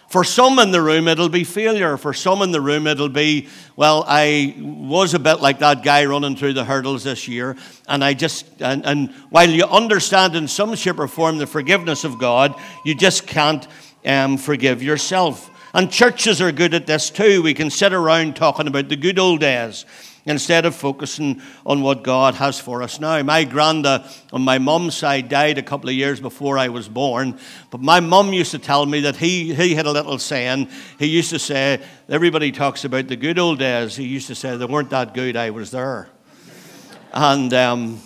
For 0.08 0.24
some 0.24 0.60
in 0.60 0.72
the 0.72 0.82
room, 0.82 1.08
it'll 1.08 1.30
be 1.30 1.44
failure. 1.44 1.98
For 1.98 2.14
some 2.14 2.42
in 2.42 2.52
the 2.52 2.62
room, 2.62 2.88
it'll 2.88 3.10
be, 3.10 3.50
well, 3.76 4.06
I 4.08 4.56
was 4.60 5.14
a 5.14 5.20
bit 5.20 5.42
like 5.42 5.60
that 5.60 5.84
guy 5.84 6.06
running 6.06 6.36
through 6.36 6.54
the 6.54 6.64
hurdles 6.64 7.04
this 7.04 7.28
year. 7.28 7.58
And 7.88 8.04
I 8.04 8.14
just, 8.14 8.46
and, 8.62 8.86
and 8.86 9.12
while 9.30 9.50
you 9.50 9.66
understand 9.66 10.36
in 10.36 10.48
some 10.48 10.76
shape 10.76 11.00
or 11.00 11.08
form 11.08 11.38
the 11.38 11.48
forgiveness 11.48 12.04
of 12.04 12.20
God, 12.20 12.56
you 12.86 12.96
just 12.96 13.26
can't 13.28 13.68
um, 14.06 14.38
forgive 14.38 14.84
yourself. 14.84 15.50
And 15.76 15.92
churches 15.92 16.40
are 16.40 16.54
good 16.54 16.74
at 16.74 16.88
this 16.88 17.10
too. 17.10 17.44
We 17.44 17.54
can 17.54 17.70
sit 17.70 17.92
around 17.92 18.38
talking 18.38 18.66
about 18.66 18.88
the 18.88 18.96
good 18.96 19.20
old 19.20 19.42
days 19.42 19.86
instead 20.26 20.66
of 20.66 20.74
focusing 20.74 21.42
on 21.66 21.82
what 21.82 22.02
God 22.02 22.36
has 22.36 22.58
for 22.58 22.82
us 22.82 22.98
now. 23.02 23.22
My 23.24 23.44
granda 23.44 24.10
on 24.32 24.42
my 24.42 24.58
mum's 24.58 24.96
side 24.96 25.28
died 25.28 25.58
a 25.58 25.62
couple 25.62 25.90
of 25.90 25.96
years 25.96 26.22
before 26.22 26.58
I 26.58 26.70
was 26.70 26.88
born, 26.88 27.38
but 27.72 27.82
my 27.82 28.00
mum 28.00 28.32
used 28.32 28.52
to 28.52 28.58
tell 28.58 28.86
me 28.86 29.02
that 29.02 29.18
he, 29.18 29.54
he 29.54 29.76
had 29.76 29.86
a 29.86 29.92
little 29.92 30.18
saying. 30.18 30.70
He 30.98 31.08
used 31.08 31.32
to 31.32 31.40
say, 31.40 31.82
Everybody 32.08 32.54
talks 32.54 32.86
about 32.86 33.10
the 33.10 33.18
good 33.18 33.38
old 33.38 33.60
days. 33.60 33.98
He 33.98 34.06
used 34.06 34.28
to 34.28 34.36
say, 34.36 34.56
They 34.56 34.66
weren't 34.66 34.92
that 34.92 35.14
good, 35.14 35.36
I 35.36 35.50
was 35.50 35.72
there. 35.72 36.08
And 37.12 37.54
um, 37.54 38.02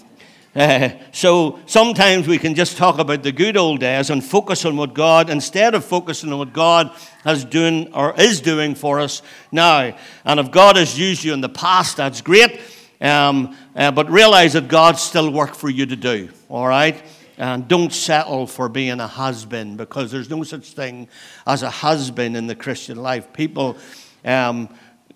Uh, 0.60 0.90
so 1.14 1.58
sometimes 1.68 2.28
we 2.28 2.38
can 2.38 2.54
just 2.54 2.76
talk 2.76 3.00
about 3.00 3.24
the 3.24 3.32
good 3.32 3.56
old 3.56 3.80
days 3.80 4.10
and 4.10 4.22
focus 4.22 4.66
on 4.66 4.76
what 4.76 4.94
God, 4.94 5.30
instead 5.30 5.74
of 5.74 5.86
focusing 5.86 6.34
on 6.34 6.40
what 6.40 6.52
God 6.52 6.92
has 7.24 7.46
doing 7.46 7.94
or 7.94 8.14
is 8.20 8.42
doing 8.42 8.76
for 8.76 9.00
us 9.00 9.22
now. 9.54 9.96
And 10.26 10.38
if 10.38 10.52
God 10.52 10.76
has 10.76 11.00
used 11.00 11.24
you 11.24 11.32
in 11.32 11.40
the 11.40 11.48
past, 11.48 11.96
that's 11.96 12.20
great. 12.20 12.60
Um, 13.00 13.56
uh, 13.74 13.92
but 13.92 14.12
realize 14.12 14.52
that 14.52 14.68
God's 14.68 15.02
still 15.02 15.32
work 15.32 15.56
for 15.56 15.70
you 15.70 15.86
to 15.86 15.96
do. 15.96 16.28
All 16.50 16.68
right. 16.68 17.02
And 17.38 17.66
don't 17.66 17.94
settle 17.94 18.46
for 18.46 18.68
being 18.68 19.00
a 19.00 19.08
husband 19.08 19.78
because 19.78 20.12
there's 20.12 20.30
no 20.30 20.44
such 20.44 20.74
thing 20.74 21.08
as 21.48 21.64
a 21.64 21.70
husband 21.70 22.36
in 22.36 22.48
the 22.48 22.56
Christian 22.56 23.02
life. 23.02 23.32
People. 23.32 23.78
Um, 24.26 24.68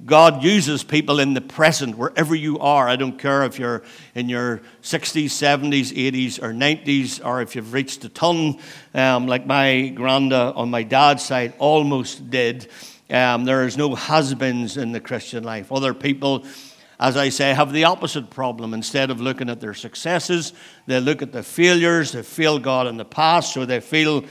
God 0.05 0.43
uses 0.43 0.83
people 0.83 1.19
in 1.19 1.33
the 1.33 1.41
present, 1.41 1.97
wherever 1.97 2.35
you 2.35 2.59
are. 2.59 2.89
I 2.89 2.95
don't 2.95 3.17
care 3.17 3.43
if 3.43 3.57
you're 3.57 3.83
in 4.15 4.27
your 4.27 4.61
60s, 4.81 5.25
70s, 5.25 5.93
80s, 5.93 6.43
or 6.43 6.51
90s, 6.51 7.25
or 7.25 7.41
if 7.41 7.55
you've 7.55 7.71
reached 7.71 8.03
a 8.03 8.09
ton, 8.09 8.59
um, 8.93 9.27
like 9.27 9.45
my 9.45 9.93
granda 9.95 10.55
on 10.57 10.69
my 10.69 10.83
dad's 10.83 11.23
side 11.23 11.53
almost 11.57 12.29
did. 12.29 12.69
Um, 13.09 13.45
there 13.45 13.65
is 13.65 13.77
no 13.77 13.95
husbands 13.95 14.75
in 14.75 14.91
the 14.91 14.99
Christian 14.99 15.43
life. 15.43 15.71
Other 15.71 15.93
people, 15.93 16.45
as 16.99 17.15
I 17.15 17.29
say, 17.29 17.53
have 17.53 17.71
the 17.71 17.85
opposite 17.85 18.29
problem. 18.29 18.73
Instead 18.73 19.09
of 19.09 19.21
looking 19.21 19.49
at 19.49 19.61
their 19.61 19.73
successes, 19.73 20.53
they 20.85 20.99
look 20.99 21.21
at 21.21 21.31
the 21.31 21.43
failures. 21.43 22.11
They 22.11 22.23
feel 22.23 22.59
God 22.59 22.87
in 22.87 22.97
the 22.97 23.05
past, 23.05 23.53
so 23.53 23.65
they 23.65 23.79
feel 23.79 24.25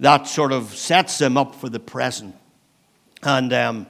that 0.00 0.26
sort 0.26 0.52
of 0.52 0.74
sets 0.74 1.18
them 1.18 1.36
up 1.36 1.54
for 1.54 1.68
the 1.68 1.80
present. 1.80 2.34
And 3.22 3.52
um, 3.52 3.86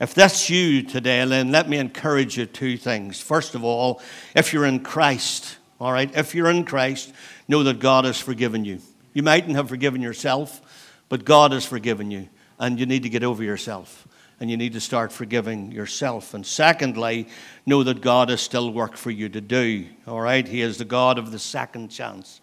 if 0.00 0.14
that's 0.14 0.48
you 0.48 0.82
today, 0.82 1.24
then 1.26 1.52
let 1.52 1.68
me 1.68 1.76
encourage 1.76 2.38
you 2.38 2.46
two 2.46 2.78
things. 2.78 3.20
First 3.20 3.54
of 3.54 3.62
all, 3.62 4.00
if 4.34 4.52
you're 4.52 4.64
in 4.64 4.80
Christ, 4.80 5.58
all 5.78 5.92
right, 5.92 6.10
if 6.16 6.34
you're 6.34 6.50
in 6.50 6.64
Christ, 6.64 7.12
know 7.48 7.62
that 7.64 7.80
God 7.80 8.06
has 8.06 8.18
forgiven 8.18 8.64
you. 8.64 8.80
You 9.12 9.22
mightn't 9.22 9.56
have 9.56 9.68
forgiven 9.68 10.00
yourself, 10.00 10.60
but 11.08 11.24
God 11.24 11.52
has 11.52 11.66
forgiven 11.66 12.10
you, 12.10 12.28
and 12.58 12.80
you 12.80 12.86
need 12.86 13.02
to 13.02 13.10
get 13.10 13.22
over 13.22 13.42
yourself. 13.42 14.06
And 14.40 14.50
you 14.50 14.56
need 14.56 14.72
to 14.72 14.80
start 14.80 15.12
forgiving 15.12 15.70
yourself. 15.70 16.32
And 16.32 16.46
secondly, 16.46 17.28
know 17.66 17.82
that 17.82 18.00
God 18.00 18.30
has 18.30 18.40
still 18.40 18.72
work 18.72 18.96
for 18.96 19.10
you 19.10 19.28
to 19.28 19.40
do. 19.42 19.84
All 20.06 20.18
right? 20.18 20.48
He 20.48 20.62
is 20.62 20.78
the 20.78 20.86
God 20.86 21.18
of 21.18 21.30
the 21.30 21.38
second 21.38 21.90
chance 21.90 22.40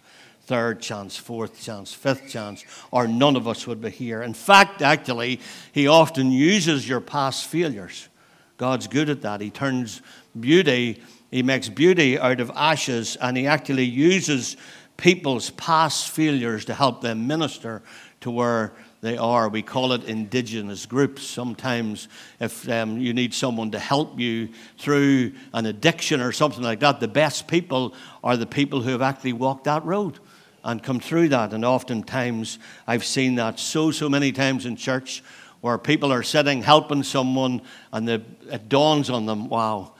third 0.48 0.80
chance, 0.82 1.18
fourth 1.18 1.62
chance, 1.62 1.94
fifth 1.94 2.30
chance, 2.30 2.64
or 2.90 3.06
none 3.06 3.36
of 3.36 3.50
us 3.50 3.68
would 3.68 3.82
be 3.82 3.90
here. 3.90 4.24
In 4.24 4.34
fact, 4.34 4.82
actually, 4.82 5.42
He 5.74 5.88
often 5.88 6.32
uses 6.32 6.88
your 6.88 7.02
past 7.02 7.48
failures. 7.48 8.08
God's 8.56 8.88
good 8.88 9.10
at 9.10 9.22
that. 9.24 9.42
He 9.42 9.50
turns 9.50 10.02
beauty, 10.40 11.04
He 11.32 11.44
makes 11.44 11.68
beauty 11.68 12.18
out 12.18 12.40
of 12.40 12.50
ashes, 12.56 13.18
and 13.18 13.36
He 13.36 13.46
actually 13.46 13.84
uses 13.84 14.56
people's 14.96 15.50
past 15.52 16.10
failures 16.10 16.64
to 16.66 16.74
help 16.74 17.02
them 17.02 17.28
minister 17.28 17.84
to 18.22 18.32
where 18.32 18.72
they 19.02 19.18
are. 19.18 19.50
We 19.50 19.62
call 19.62 19.92
it 19.92 20.06
indigenous 20.06 20.86
groups. 20.86 21.24
Sometimes, 21.24 22.08
if 22.40 22.68
um, 22.70 22.98
you 22.98 23.14
need 23.14 23.34
someone 23.34 23.72
to 23.72 23.80
help 23.80 24.18
you 24.18 24.48
through 24.78 25.34
an 25.54 25.66
addiction 25.66 26.22
or 26.22 26.32
something 26.32 26.64
like 26.64 26.80
that, 26.80 27.02
the 27.02 27.08
best 27.10 27.50
people 27.50 27.94
are 28.24 28.38
the 28.38 28.48
people 28.48 28.82
who 28.82 28.92
have 28.92 29.02
actually 29.02 29.34
walked 29.34 29.66
that 29.66 29.84
road 29.84 30.20
and 30.68 30.84
come 30.84 31.00
through 31.00 31.30
that. 31.30 31.54
And 31.54 31.64
oftentimes, 31.64 32.60
I've 32.86 33.06
seen 33.06 33.36
that 33.36 33.58
so, 33.58 33.90
so 33.90 34.10
many 34.10 34.34
times 34.34 34.66
in 34.66 34.76
church 34.76 35.24
where 35.62 35.78
people 35.78 36.12
are 36.12 36.24
sitting 36.24 36.62
helping 36.62 37.04
someone 37.04 37.62
and 37.94 38.08
it 38.08 38.70
dawns 38.70 39.10
on 39.10 39.26
them, 39.26 39.48
wow, 39.48 39.94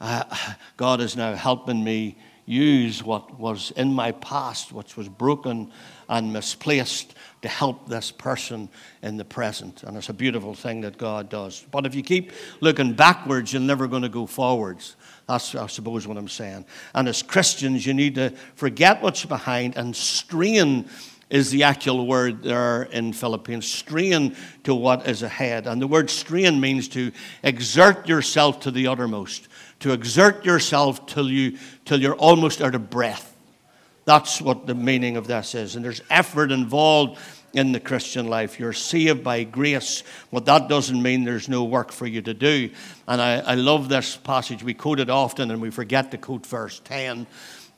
uh, 0.00 0.22
God 0.76 1.00
is 1.00 1.16
now 1.16 1.34
helping 1.34 1.82
me 1.82 2.16
use 2.46 3.02
what 3.02 3.38
was 3.38 3.72
in 3.72 3.92
my 3.92 4.12
past, 4.12 4.72
which 4.72 4.96
was 4.96 5.08
broken 5.08 5.70
and 6.08 6.32
misplaced, 6.32 7.14
to 7.42 7.48
help 7.48 7.88
this 7.88 8.10
person 8.10 8.68
in 9.02 9.16
the 9.16 9.24
present. 9.24 9.82
And 9.82 9.96
it's 9.96 10.08
a 10.08 10.14
beautiful 10.14 10.54
thing 10.54 10.80
that 10.80 10.96
God 10.96 11.28
does. 11.28 11.66
But 11.70 11.84
if 11.84 11.94
you 11.94 12.02
keep 12.02 12.32
looking 12.60 12.94
backwards, 12.94 13.52
you're 13.52 13.60
never 13.60 13.86
going 13.88 14.02
to 14.02 14.08
go 14.08 14.26
forwards. 14.26 14.96
That's, 15.28 15.54
I 15.54 15.66
suppose, 15.66 16.06
what 16.06 16.16
I'm 16.16 16.28
saying. 16.28 16.64
And 16.94 17.08
as 17.08 17.22
Christians, 17.22 17.84
you 17.84 17.94
need 17.94 18.14
to 18.14 18.30
forget 18.54 19.02
what's 19.02 19.24
behind 19.24 19.76
and 19.76 19.94
strain 19.94 20.88
is 21.28 21.50
the 21.50 21.64
actual 21.64 22.06
word 22.06 22.42
there 22.42 22.84
in 22.84 23.12
Philippians. 23.12 23.66
Strain 23.66 24.36
to 24.62 24.74
what 24.74 25.08
is 25.08 25.22
ahead. 25.22 25.66
And 25.66 25.82
the 25.82 25.86
word 25.86 26.08
strain 26.08 26.60
means 26.60 26.86
to 26.88 27.10
exert 27.42 28.08
yourself 28.08 28.60
to 28.60 28.70
the 28.70 28.86
uttermost, 28.86 29.48
to 29.80 29.92
exert 29.92 30.44
yourself 30.44 31.06
till, 31.06 31.30
you, 31.30 31.58
till 31.84 32.00
you're 32.00 32.16
almost 32.16 32.62
out 32.62 32.74
of 32.74 32.90
breath. 32.90 33.34
That's 34.04 34.40
what 34.40 34.66
the 34.66 34.74
meaning 34.74 35.16
of 35.16 35.26
this 35.26 35.54
is. 35.54 35.76
And 35.76 35.84
there's 35.84 36.00
effort 36.10 36.52
involved 36.52 37.18
in 37.52 37.72
the 37.72 37.80
Christian 37.80 38.28
life. 38.28 38.60
You're 38.60 38.72
saved 38.72 39.24
by 39.24 39.42
grace, 39.42 40.04
but 40.32 40.44
that 40.44 40.68
doesn't 40.68 41.02
mean 41.02 41.24
there's 41.24 41.48
no 41.48 41.64
work 41.64 41.90
for 41.90 42.06
you 42.06 42.22
to 42.22 42.34
do. 42.34 42.70
And 43.08 43.20
I, 43.20 43.38
I 43.38 43.54
love 43.54 43.88
this 43.88 44.16
passage. 44.16 44.62
We 44.62 44.74
quote 44.74 45.00
it 45.00 45.10
often 45.10 45.50
and 45.50 45.60
we 45.60 45.70
forget 45.70 46.10
to 46.12 46.18
quote 46.18 46.46
verse 46.46 46.80
10 46.84 47.26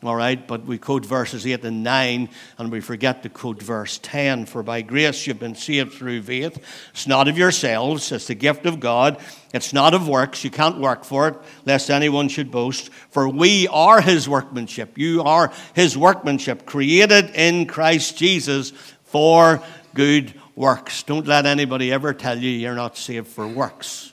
all 0.04 0.14
right, 0.14 0.46
but 0.46 0.64
we 0.64 0.78
quote 0.78 1.04
verses 1.04 1.44
8 1.44 1.64
and 1.64 1.82
9, 1.82 2.28
and 2.58 2.70
we 2.70 2.80
forget 2.80 3.24
to 3.24 3.28
quote 3.28 3.60
verse 3.60 3.98
10. 4.00 4.46
For 4.46 4.62
by 4.62 4.80
grace 4.80 5.26
you've 5.26 5.40
been 5.40 5.56
saved 5.56 5.94
through 5.94 6.22
faith. 6.22 6.56
It's 6.92 7.08
not 7.08 7.26
of 7.26 7.36
yourselves, 7.36 8.12
it's 8.12 8.28
the 8.28 8.36
gift 8.36 8.64
of 8.64 8.78
God. 8.78 9.18
It's 9.52 9.72
not 9.72 9.94
of 9.94 10.06
works. 10.06 10.44
You 10.44 10.50
can't 10.50 10.78
work 10.78 11.04
for 11.04 11.26
it, 11.26 11.34
lest 11.64 11.90
anyone 11.90 12.28
should 12.28 12.52
boast. 12.52 12.90
For 13.10 13.28
we 13.28 13.66
are 13.68 14.00
his 14.00 14.28
workmanship. 14.28 14.96
You 14.96 15.22
are 15.24 15.52
his 15.74 15.98
workmanship, 15.98 16.64
created 16.64 17.30
in 17.34 17.66
Christ 17.66 18.16
Jesus 18.16 18.70
for 19.02 19.60
good 19.94 20.32
works. 20.54 21.02
Don't 21.02 21.26
let 21.26 21.44
anybody 21.44 21.92
ever 21.92 22.14
tell 22.14 22.38
you 22.38 22.50
you're 22.50 22.76
not 22.76 22.96
saved 22.96 23.26
for 23.26 23.48
works. 23.48 24.12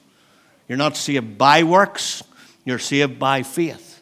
You're 0.68 0.80
not 0.80 0.98
saved 0.98 1.38
by 1.38 1.62
works, 1.62 2.24
you're 2.63 2.80
saved 2.80 3.20
by 3.20 3.44
faith. 3.44 3.94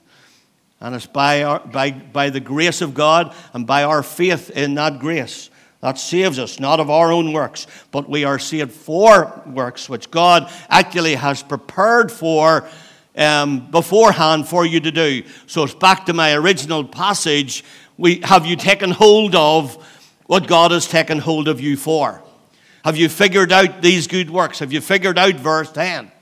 And 0.83 0.93
it's 0.93 1.07
by, 1.07 1.43
our, 1.43 1.59
by, 1.61 1.91
by 1.91 2.29
the 2.29 2.41
grace 2.41 2.81
of 2.81 2.93
God 2.93 3.33
and 3.53 3.65
by 3.65 3.85
our 3.85 4.03
faith 4.03 4.49
in 4.49 4.75
that 4.75 4.99
grace 4.99 5.49
that 5.79 5.97
saves 5.97 6.37
us, 6.39 6.59
not 6.59 6.81
of 6.81 6.89
our 6.89 7.11
own 7.11 7.31
works, 7.31 7.67
but 7.91 8.09
we 8.09 8.25
are 8.25 8.37
saved 8.37 8.71
for 8.71 9.41
works 9.45 9.87
which 9.89 10.11
God 10.11 10.51
actually 10.69 11.15
has 11.15 11.41
prepared 11.41 12.11
for 12.11 12.67
um, 13.15 13.71
beforehand 13.71 14.47
for 14.47 14.65
you 14.65 14.81
to 14.81 14.91
do. 14.91 15.23
So 15.47 15.63
it's 15.63 15.73
back 15.73 16.05
to 16.07 16.13
my 16.13 16.33
original 16.33 16.83
passage. 16.83 17.63
We, 17.97 18.19
have 18.21 18.45
you 18.45 18.57
taken 18.57 18.91
hold 18.91 19.35
of 19.35 19.75
what 20.27 20.47
God 20.47 20.71
has 20.71 20.87
taken 20.87 21.19
hold 21.19 21.47
of 21.47 21.61
you 21.61 21.77
for? 21.77 22.21
Have 22.83 22.97
you 22.97 23.07
figured 23.07 23.53
out 23.53 23.81
these 23.81 24.07
good 24.07 24.29
works? 24.29 24.59
Have 24.59 24.73
you 24.73 24.81
figured 24.81 25.17
out 25.17 25.35
verse 25.35 25.71
10? 25.71 26.12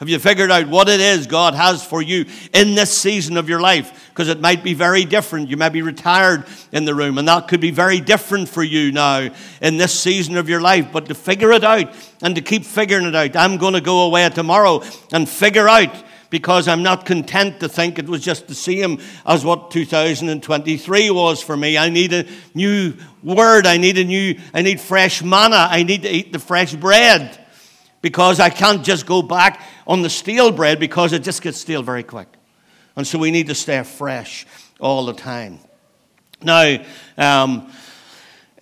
Have 0.00 0.08
you 0.08 0.18
figured 0.18 0.50
out 0.50 0.66
what 0.66 0.88
it 0.88 0.98
is 0.98 1.26
God 1.26 1.52
has 1.52 1.84
for 1.84 2.00
you 2.00 2.24
in 2.54 2.74
this 2.74 2.96
season 2.96 3.36
of 3.36 3.50
your 3.50 3.60
life? 3.60 4.08
Because 4.08 4.28
it 4.28 4.40
might 4.40 4.64
be 4.64 4.72
very 4.72 5.04
different. 5.04 5.50
You 5.50 5.58
might 5.58 5.74
be 5.74 5.82
retired 5.82 6.46
in 6.72 6.86
the 6.86 6.94
room, 6.94 7.18
and 7.18 7.28
that 7.28 7.48
could 7.48 7.60
be 7.60 7.70
very 7.70 8.00
different 8.00 8.48
for 8.48 8.62
you 8.62 8.92
now 8.92 9.28
in 9.60 9.76
this 9.76 10.00
season 10.00 10.38
of 10.38 10.48
your 10.48 10.62
life. 10.62 10.88
But 10.90 11.04
to 11.08 11.14
figure 11.14 11.52
it 11.52 11.64
out 11.64 11.94
and 12.22 12.34
to 12.34 12.40
keep 12.40 12.64
figuring 12.64 13.04
it 13.04 13.14
out, 13.14 13.36
I'm 13.36 13.58
going 13.58 13.74
to 13.74 13.82
go 13.82 14.06
away 14.06 14.26
tomorrow 14.30 14.82
and 15.12 15.28
figure 15.28 15.68
out 15.68 15.94
because 16.30 16.66
I'm 16.66 16.82
not 16.82 17.04
content 17.04 17.60
to 17.60 17.68
think 17.68 17.98
it 17.98 18.08
was 18.08 18.24
just 18.24 18.48
the 18.48 18.54
same 18.54 19.00
as 19.26 19.44
what 19.44 19.70
2023 19.70 21.10
was 21.10 21.42
for 21.42 21.58
me. 21.58 21.76
I 21.76 21.90
need 21.90 22.14
a 22.14 22.24
new 22.54 22.94
word. 23.22 23.66
I 23.66 23.76
need 23.76 23.98
a 23.98 24.04
new, 24.04 24.40
I 24.54 24.62
need 24.62 24.80
fresh 24.80 25.22
manna. 25.22 25.68
I 25.68 25.82
need 25.82 26.04
to 26.04 26.08
eat 26.08 26.32
the 26.32 26.38
fresh 26.38 26.74
bread 26.74 27.39
because 28.02 28.40
I 28.40 28.50
can't 28.50 28.84
just 28.84 29.06
go 29.06 29.22
back 29.22 29.60
on 29.86 30.02
the 30.02 30.10
stale 30.10 30.50
bread 30.50 30.80
because 30.80 31.12
it 31.12 31.22
just 31.22 31.42
gets 31.42 31.58
stale 31.58 31.82
very 31.82 32.02
quick. 32.02 32.28
And 32.96 33.06
so 33.06 33.18
we 33.18 33.30
need 33.30 33.46
to 33.48 33.54
stay 33.54 33.82
fresh 33.82 34.46
all 34.78 35.06
the 35.06 35.14
time. 35.14 35.58
Now, 36.42 36.82
um, 37.18 37.70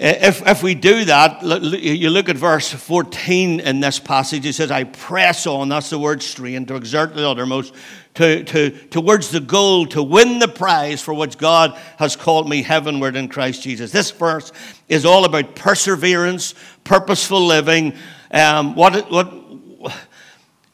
if, 0.00 0.46
if 0.46 0.62
we 0.62 0.76
do 0.76 1.04
that, 1.06 1.42
you 1.42 2.10
look 2.10 2.28
at 2.28 2.36
verse 2.36 2.72
14 2.72 3.58
in 3.58 3.80
this 3.80 3.98
passage, 3.98 4.46
it 4.46 4.52
says, 4.52 4.70
I 4.70 4.84
press 4.84 5.44
on, 5.44 5.68
that's 5.68 5.90
the 5.90 5.98
word 5.98 6.22
strain, 6.22 6.66
to 6.66 6.76
exert 6.76 7.14
the 7.14 7.28
uttermost, 7.28 7.74
to, 8.14 8.44
to, 8.44 8.70
towards 8.70 9.30
the 9.30 9.40
goal, 9.40 9.86
to 9.86 10.02
win 10.02 10.38
the 10.38 10.46
prize 10.46 11.02
for 11.02 11.14
which 11.14 11.36
God 11.36 11.76
has 11.98 12.14
called 12.14 12.48
me 12.48 12.62
heavenward 12.62 13.16
in 13.16 13.28
Christ 13.28 13.62
Jesus. 13.62 13.90
This 13.90 14.12
verse 14.12 14.52
is 14.88 15.04
all 15.04 15.24
about 15.24 15.56
perseverance, 15.56 16.54
purposeful 16.84 17.44
living, 17.44 17.94
um, 18.30 18.74
what, 18.74 19.10
what, 19.10 19.32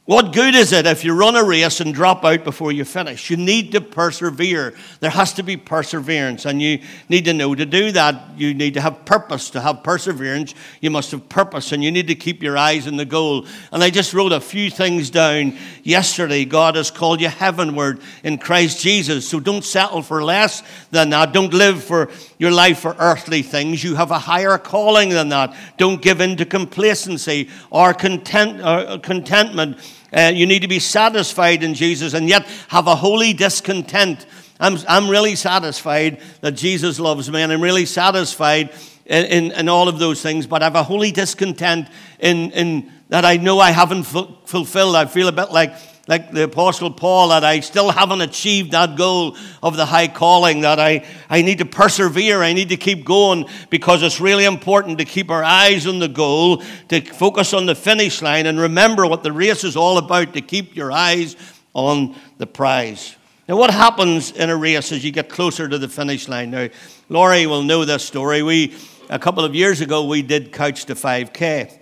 What 0.06 0.34
good 0.34 0.54
is 0.54 0.73
it 0.73 0.84
if 0.84 1.02
you 1.02 1.14
run 1.14 1.34
a 1.34 1.42
race 1.42 1.80
and 1.80 1.94
drop 1.94 2.26
out 2.26 2.44
before 2.44 2.70
you 2.70 2.84
finish? 2.84 3.30
You 3.30 3.38
need 3.38 3.73
to 3.73 3.80
persevere. 3.80 4.75
There 5.00 5.08
has 5.08 5.32
to 5.34 5.42
be 5.42 5.56
perseverance, 5.56 6.44
and 6.44 6.61
you 6.61 6.80
need 7.08 7.25
to 7.25 7.32
know 7.32 7.54
to 7.54 7.64
do 7.64 7.90
that. 7.92 8.37
You 8.37 8.52
need 8.52 8.75
to 8.75 8.82
have 8.82 9.06
purpose. 9.06 9.49
To 9.50 9.62
have 9.62 9.82
perseverance, 9.82 10.54
you 10.82 10.90
must 10.90 11.11
have 11.12 11.26
purpose, 11.30 11.73
and 11.73 11.82
you 11.82 11.90
need 11.90 12.08
to 12.08 12.14
keep 12.14 12.42
your 12.42 12.58
eyes 12.58 12.87
on 12.87 12.99
the 12.99 13.06
goal. 13.06 13.46
And 13.73 13.82
I 13.82 13.88
just 13.88 14.12
wrote 14.12 14.32
a 14.32 14.42
few 14.42 14.68
things 14.68 15.08
down 15.08 15.56
yesterday. 15.82 16.44
God 16.44 16.76
has 16.76 16.90
called 16.90 17.23
you 17.23 17.30
heavenward 17.30 18.02
in 18.23 18.37
Christ 18.37 18.82
Jesus, 18.82 19.26
so 19.26 19.40
don't 19.40 19.64
settle 19.64 20.02
for 20.02 20.23
less 20.23 20.62
than 20.90 21.08
that. 21.11 21.32
Don't 21.32 21.54
live 21.54 21.82
for 21.82 22.11
your 22.38 22.50
life 22.50 22.81
for 22.81 22.97
earthly 22.99 23.43
things. 23.43 23.83
You 23.85 23.95
have 23.97 24.11
a 24.11 24.19
higher 24.19 24.59
calling 24.59 25.11
than 25.11 25.29
that. 25.29 25.55
Don't 25.79 26.03
give 26.03 26.21
in 26.21 26.37
to 26.37 26.45
complacency 26.45 27.49
or 27.71 27.95
content, 27.95 28.61
or 28.61 28.99
contentment 28.99 29.79
uh, 30.14 30.31
you 30.33 30.47
need 30.47 30.62
to 30.62 30.69
be 30.69 30.79
satisfied 30.79 31.62
in 31.62 31.75
Jesus 31.75 32.14
and 32.14 32.29
yet 32.29 32.47
have 32.69 32.87
a 32.87 32.95
holy 32.95 33.33
discontent. 33.33 34.26
I'm, 34.61 34.79
I'm 34.88 35.11
really 35.11 35.35
satisfied 35.35 36.21
that 36.41 36.53
Jesus 36.53 37.00
loves 37.00 37.31
me, 37.31 37.43
and 37.43 37.53
I'm 37.53 37.61
really 37.61 37.87
satisfied 37.87 38.71
in, 39.07 39.25
in, 39.25 39.53
in 39.53 39.69
all 39.69 39.88
of 39.88 39.99
those 39.99 40.23
things, 40.23 40.47
but 40.47 40.62
I 40.62 40.67
have 40.67 40.76
a 40.76 40.85
holy 40.85 41.11
discontent 41.11 41.88
in, 42.21 42.53
in 42.53 42.93
that 43.09 43.25
I 43.25 43.37
know 43.37 43.59
I 43.59 43.73
haven't 43.73 44.05
fulfilled. 44.05 44.95
I 44.95 45.07
feel 45.07 45.29
a 45.29 45.33
bit 45.33 45.50
like 45.50 45.75
like 46.06 46.32
the 46.32 46.44
Apostle 46.44 46.90
Paul, 46.90 47.28
that 47.28 47.44
I 47.44 47.61
still 47.61 47.90
haven't 47.90 48.20
achieved 48.20 48.73
that 48.73 48.96
goal 48.96 49.37
of 49.62 49.76
the 49.76 49.87
high 49.87 50.08
calling, 50.08 50.61
that 50.61 50.78
I, 50.78 51.06
I 51.30 51.42
need 51.42 51.58
to 51.58 51.64
persevere, 51.64 52.42
I 52.42 52.52
need 52.52 52.68
to 52.68 52.76
keep 52.76 53.04
going 53.04 53.46
because 53.70 54.02
it's 54.02 54.20
really 54.20 54.44
important 54.44 54.99
to 54.99 55.06
keep 55.06 55.30
our 55.30 55.42
eyes 55.42 55.87
on 55.87 55.99
the 55.99 56.08
goal, 56.08 56.62
to 56.88 57.00
focus 57.00 57.54
on 57.54 57.66
the 57.66 57.75
finish 57.75 58.20
line, 58.20 58.46
and 58.46 58.61
remember 58.61 59.06
what 59.06 59.23
the 59.23 59.32
race 59.32 59.64
is 59.64 59.76
all 59.76 59.96
about, 59.96 60.34
to 60.34 60.42
keep 60.42 60.76
your 60.76 60.92
eyes 60.92 61.37
on 61.73 62.14
the 62.37 62.46
prize. 62.46 63.16
Now, 63.49 63.56
what 63.56 63.70
happens 63.70 64.32
in 64.32 64.50
a 64.50 64.56
race 64.56 64.92
as 64.92 65.04
you 65.04 65.11
get 65.11 65.28
closer 65.28 65.68
to 65.68 65.78
the 65.78 65.88
finish 65.88 66.28
line? 66.28 66.50
Now, 66.50 66.68
Laurie 67.08 67.46
will 67.46 67.62
know 67.62 67.84
this 67.84 68.04
story. 68.04 68.42
We, 68.42 68.75
a 69.11 69.18
couple 69.18 69.44
of 69.44 69.54
years 69.54 69.80
ago, 69.80 70.06
we 70.06 70.23
did 70.23 70.52
Couch 70.52 70.84
to 70.87 70.94
5K, 70.94 71.78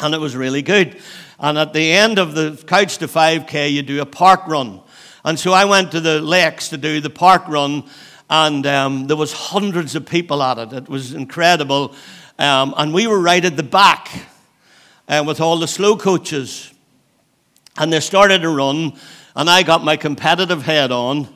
and 0.00 0.14
it 0.14 0.20
was 0.20 0.34
really 0.36 0.62
good. 0.62 1.00
And 1.40 1.56
at 1.56 1.72
the 1.72 1.92
end 1.92 2.18
of 2.18 2.34
the 2.34 2.62
Couch 2.66 2.98
to 2.98 3.06
5K, 3.06 3.72
you 3.72 3.82
do 3.82 4.00
a 4.00 4.06
park 4.06 4.46
run. 4.48 4.80
And 5.24 5.38
so 5.38 5.52
I 5.52 5.64
went 5.66 5.92
to 5.92 6.00
the 6.00 6.20
lakes 6.20 6.68
to 6.70 6.76
do 6.76 7.00
the 7.00 7.10
park 7.10 7.46
run, 7.46 7.84
and 8.28 8.66
um, 8.66 9.06
there 9.06 9.16
was 9.16 9.32
hundreds 9.32 9.94
of 9.94 10.04
people 10.04 10.42
at 10.42 10.58
it. 10.58 10.72
It 10.72 10.88
was 10.88 11.14
incredible. 11.14 11.94
Um, 12.38 12.74
and 12.76 12.92
we 12.92 13.06
were 13.06 13.20
right 13.20 13.44
at 13.44 13.56
the 13.56 13.62
back 13.62 14.26
uh, 15.08 15.24
with 15.26 15.40
all 15.40 15.58
the 15.58 15.68
slow 15.68 15.96
coaches. 15.96 16.72
And 17.76 17.92
they 17.92 18.00
started 18.00 18.42
to 18.42 18.48
run, 18.48 18.94
and 19.36 19.48
I 19.48 19.62
got 19.62 19.84
my 19.84 19.96
competitive 19.96 20.62
head 20.62 20.90
on. 20.90 21.28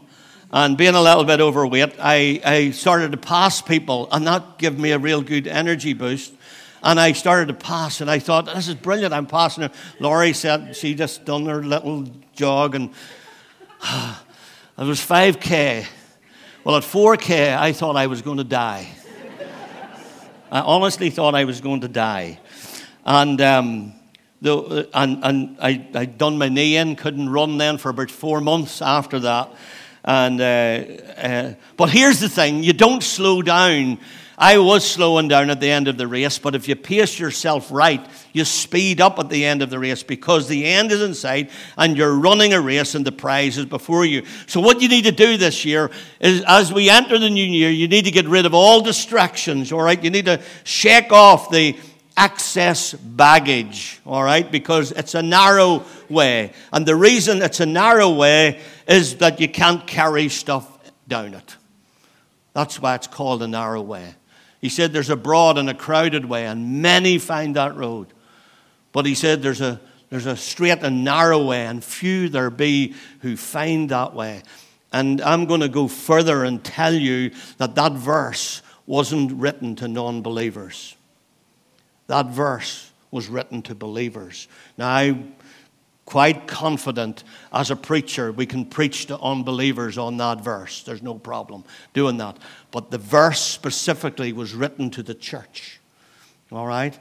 And 0.52 0.76
being 0.76 0.94
a 0.94 1.00
little 1.00 1.24
bit 1.24 1.40
overweight, 1.40 1.94
I, 1.98 2.40
I 2.44 2.70
started 2.72 3.12
to 3.12 3.18
pass 3.18 3.62
people, 3.62 4.08
and 4.12 4.26
that 4.26 4.58
gave 4.58 4.78
me 4.78 4.90
a 4.90 4.98
real 4.98 5.22
good 5.22 5.46
energy 5.46 5.92
boost. 5.92 6.34
And 6.82 6.98
I 6.98 7.12
started 7.12 7.46
to 7.46 7.54
pass, 7.54 8.00
and 8.00 8.10
I 8.10 8.18
thought, 8.18 8.46
this 8.46 8.66
is 8.66 8.74
brilliant. 8.74 9.14
I'm 9.14 9.26
passing 9.26 9.62
her. 9.62 9.70
Laurie 10.00 10.32
said 10.32 10.74
she 10.74 10.94
just 10.94 11.24
done 11.24 11.46
her 11.46 11.62
little 11.62 12.08
jog, 12.34 12.74
and 12.74 12.90
it 13.82 14.84
was 14.84 15.00
5K. 15.00 15.86
Well, 16.64 16.76
at 16.76 16.82
4K, 16.82 17.56
I 17.56 17.72
thought 17.72 17.96
I 17.96 18.08
was 18.08 18.22
going 18.22 18.38
to 18.38 18.44
die. 18.44 18.88
I 20.50 20.60
honestly 20.60 21.10
thought 21.10 21.34
I 21.34 21.44
was 21.44 21.60
going 21.60 21.80
to 21.80 21.88
die. 21.88 22.38
And, 23.04 23.40
um, 23.40 23.94
the, 24.40 24.88
and, 24.92 25.24
and 25.24 25.56
I, 25.60 25.86
I'd 25.94 26.18
done 26.18 26.36
my 26.36 26.48
knee 26.48 26.76
in, 26.76 26.96
couldn't 26.96 27.28
run 27.28 27.58
then 27.58 27.78
for 27.78 27.90
about 27.90 28.10
four 28.10 28.40
months 28.40 28.82
after 28.82 29.20
that. 29.20 29.54
And, 30.04 30.40
uh, 30.40 30.44
uh, 30.44 31.54
but 31.76 31.90
here's 31.90 32.18
the 32.18 32.28
thing 32.28 32.64
you 32.64 32.72
don't 32.72 33.02
slow 33.02 33.40
down 33.40 33.98
I 34.42 34.58
was 34.58 34.84
slowing 34.84 35.28
down 35.28 35.50
at 35.50 35.60
the 35.60 35.70
end 35.70 35.86
of 35.86 35.96
the 35.96 36.08
race, 36.08 36.36
but 36.36 36.56
if 36.56 36.66
you 36.66 36.74
pace 36.74 37.16
yourself 37.16 37.70
right, 37.70 38.04
you 38.32 38.44
speed 38.44 39.00
up 39.00 39.20
at 39.20 39.28
the 39.28 39.44
end 39.44 39.62
of 39.62 39.70
the 39.70 39.78
race 39.78 40.02
because 40.02 40.48
the 40.48 40.66
end 40.66 40.90
is 40.90 41.00
in 41.00 41.14
sight 41.14 41.48
and 41.78 41.96
you're 41.96 42.18
running 42.18 42.52
a 42.52 42.60
race 42.60 42.96
and 42.96 43.04
the 43.04 43.12
prize 43.12 43.56
is 43.56 43.66
before 43.66 44.04
you. 44.04 44.24
So, 44.48 44.60
what 44.60 44.82
you 44.82 44.88
need 44.88 45.04
to 45.04 45.12
do 45.12 45.36
this 45.36 45.64
year 45.64 45.92
is 46.18 46.42
as 46.48 46.72
we 46.72 46.90
enter 46.90 47.20
the 47.20 47.30
new 47.30 47.44
year, 47.44 47.70
you 47.70 47.86
need 47.86 48.04
to 48.06 48.10
get 48.10 48.26
rid 48.26 48.44
of 48.44 48.52
all 48.52 48.80
distractions, 48.80 49.70
all 49.70 49.80
right? 49.80 50.02
You 50.02 50.10
need 50.10 50.24
to 50.24 50.42
shake 50.64 51.12
off 51.12 51.48
the 51.48 51.78
excess 52.16 52.94
baggage, 52.94 54.00
all 54.04 54.24
right? 54.24 54.50
Because 54.50 54.90
it's 54.90 55.14
a 55.14 55.22
narrow 55.22 55.84
way. 56.08 56.52
And 56.72 56.84
the 56.84 56.96
reason 56.96 57.42
it's 57.42 57.60
a 57.60 57.66
narrow 57.66 58.10
way 58.10 58.60
is 58.88 59.18
that 59.18 59.38
you 59.38 59.48
can't 59.48 59.86
carry 59.86 60.28
stuff 60.28 60.66
down 61.06 61.34
it. 61.34 61.56
That's 62.54 62.82
why 62.82 62.96
it's 62.96 63.06
called 63.06 63.44
a 63.44 63.46
narrow 63.46 63.82
way. 63.82 64.16
He 64.62 64.68
said 64.68 64.92
there's 64.92 65.10
a 65.10 65.16
broad 65.16 65.58
and 65.58 65.68
a 65.68 65.74
crowded 65.74 66.24
way, 66.24 66.46
and 66.46 66.80
many 66.80 67.18
find 67.18 67.56
that 67.56 67.76
road. 67.76 68.06
But 68.92 69.04
he 69.04 69.14
said 69.14 69.42
there's 69.42 69.60
a, 69.60 69.80
there's 70.08 70.26
a 70.26 70.36
straight 70.36 70.82
and 70.84 71.04
narrow 71.04 71.44
way, 71.44 71.66
and 71.66 71.84
few 71.84 72.28
there 72.28 72.48
be 72.48 72.94
who 73.20 73.36
find 73.36 73.88
that 73.90 74.14
way. 74.14 74.42
And 74.92 75.20
I'm 75.20 75.46
going 75.46 75.62
to 75.62 75.68
go 75.68 75.88
further 75.88 76.44
and 76.44 76.62
tell 76.62 76.94
you 76.94 77.32
that 77.58 77.74
that 77.74 77.92
verse 77.92 78.62
wasn't 78.86 79.32
written 79.32 79.74
to 79.76 79.88
non 79.88 80.22
believers. 80.22 80.96
That 82.06 82.26
verse 82.26 82.92
was 83.10 83.28
written 83.28 83.62
to 83.62 83.74
believers. 83.74 84.46
Now, 84.78 84.88
I 84.88 85.24
quite 86.04 86.46
confident 86.46 87.24
as 87.52 87.70
a 87.70 87.76
preacher 87.76 88.32
we 88.32 88.46
can 88.46 88.64
preach 88.64 89.06
to 89.06 89.18
unbelievers 89.20 89.98
on 89.98 90.16
that 90.18 90.42
verse. 90.42 90.82
There's 90.82 91.02
no 91.02 91.14
problem 91.14 91.64
doing 91.94 92.16
that. 92.18 92.38
But 92.70 92.90
the 92.90 92.98
verse 92.98 93.40
specifically 93.40 94.32
was 94.32 94.54
written 94.54 94.90
to 94.90 95.02
the 95.02 95.14
church. 95.14 95.80
All 96.50 96.66
right? 96.66 96.98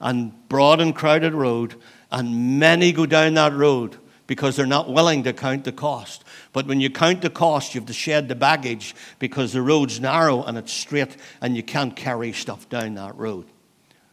And 0.00 0.32
broad 0.48 0.80
and 0.80 0.94
crowded 0.94 1.32
road, 1.32 1.76
and 2.10 2.58
many 2.58 2.92
go 2.92 3.06
down 3.06 3.34
that 3.34 3.52
road 3.52 3.96
because 4.26 4.56
they're 4.56 4.66
not 4.66 4.90
willing 4.90 5.22
to 5.24 5.32
count 5.32 5.64
the 5.64 5.72
cost. 5.72 6.24
But 6.52 6.66
when 6.66 6.80
you 6.80 6.90
count 6.90 7.22
the 7.22 7.30
cost, 7.30 7.74
you 7.74 7.80
have 7.80 7.88
to 7.88 7.92
shed 7.92 8.28
the 8.28 8.34
baggage 8.34 8.94
because 9.18 9.52
the 9.52 9.62
road's 9.62 10.00
narrow 10.00 10.42
and 10.42 10.58
it's 10.58 10.72
straight 10.72 11.16
and 11.40 11.56
you 11.56 11.62
can't 11.62 11.94
carry 11.94 12.32
stuff 12.32 12.68
down 12.68 12.94
that 12.94 13.16
road. 13.16 13.46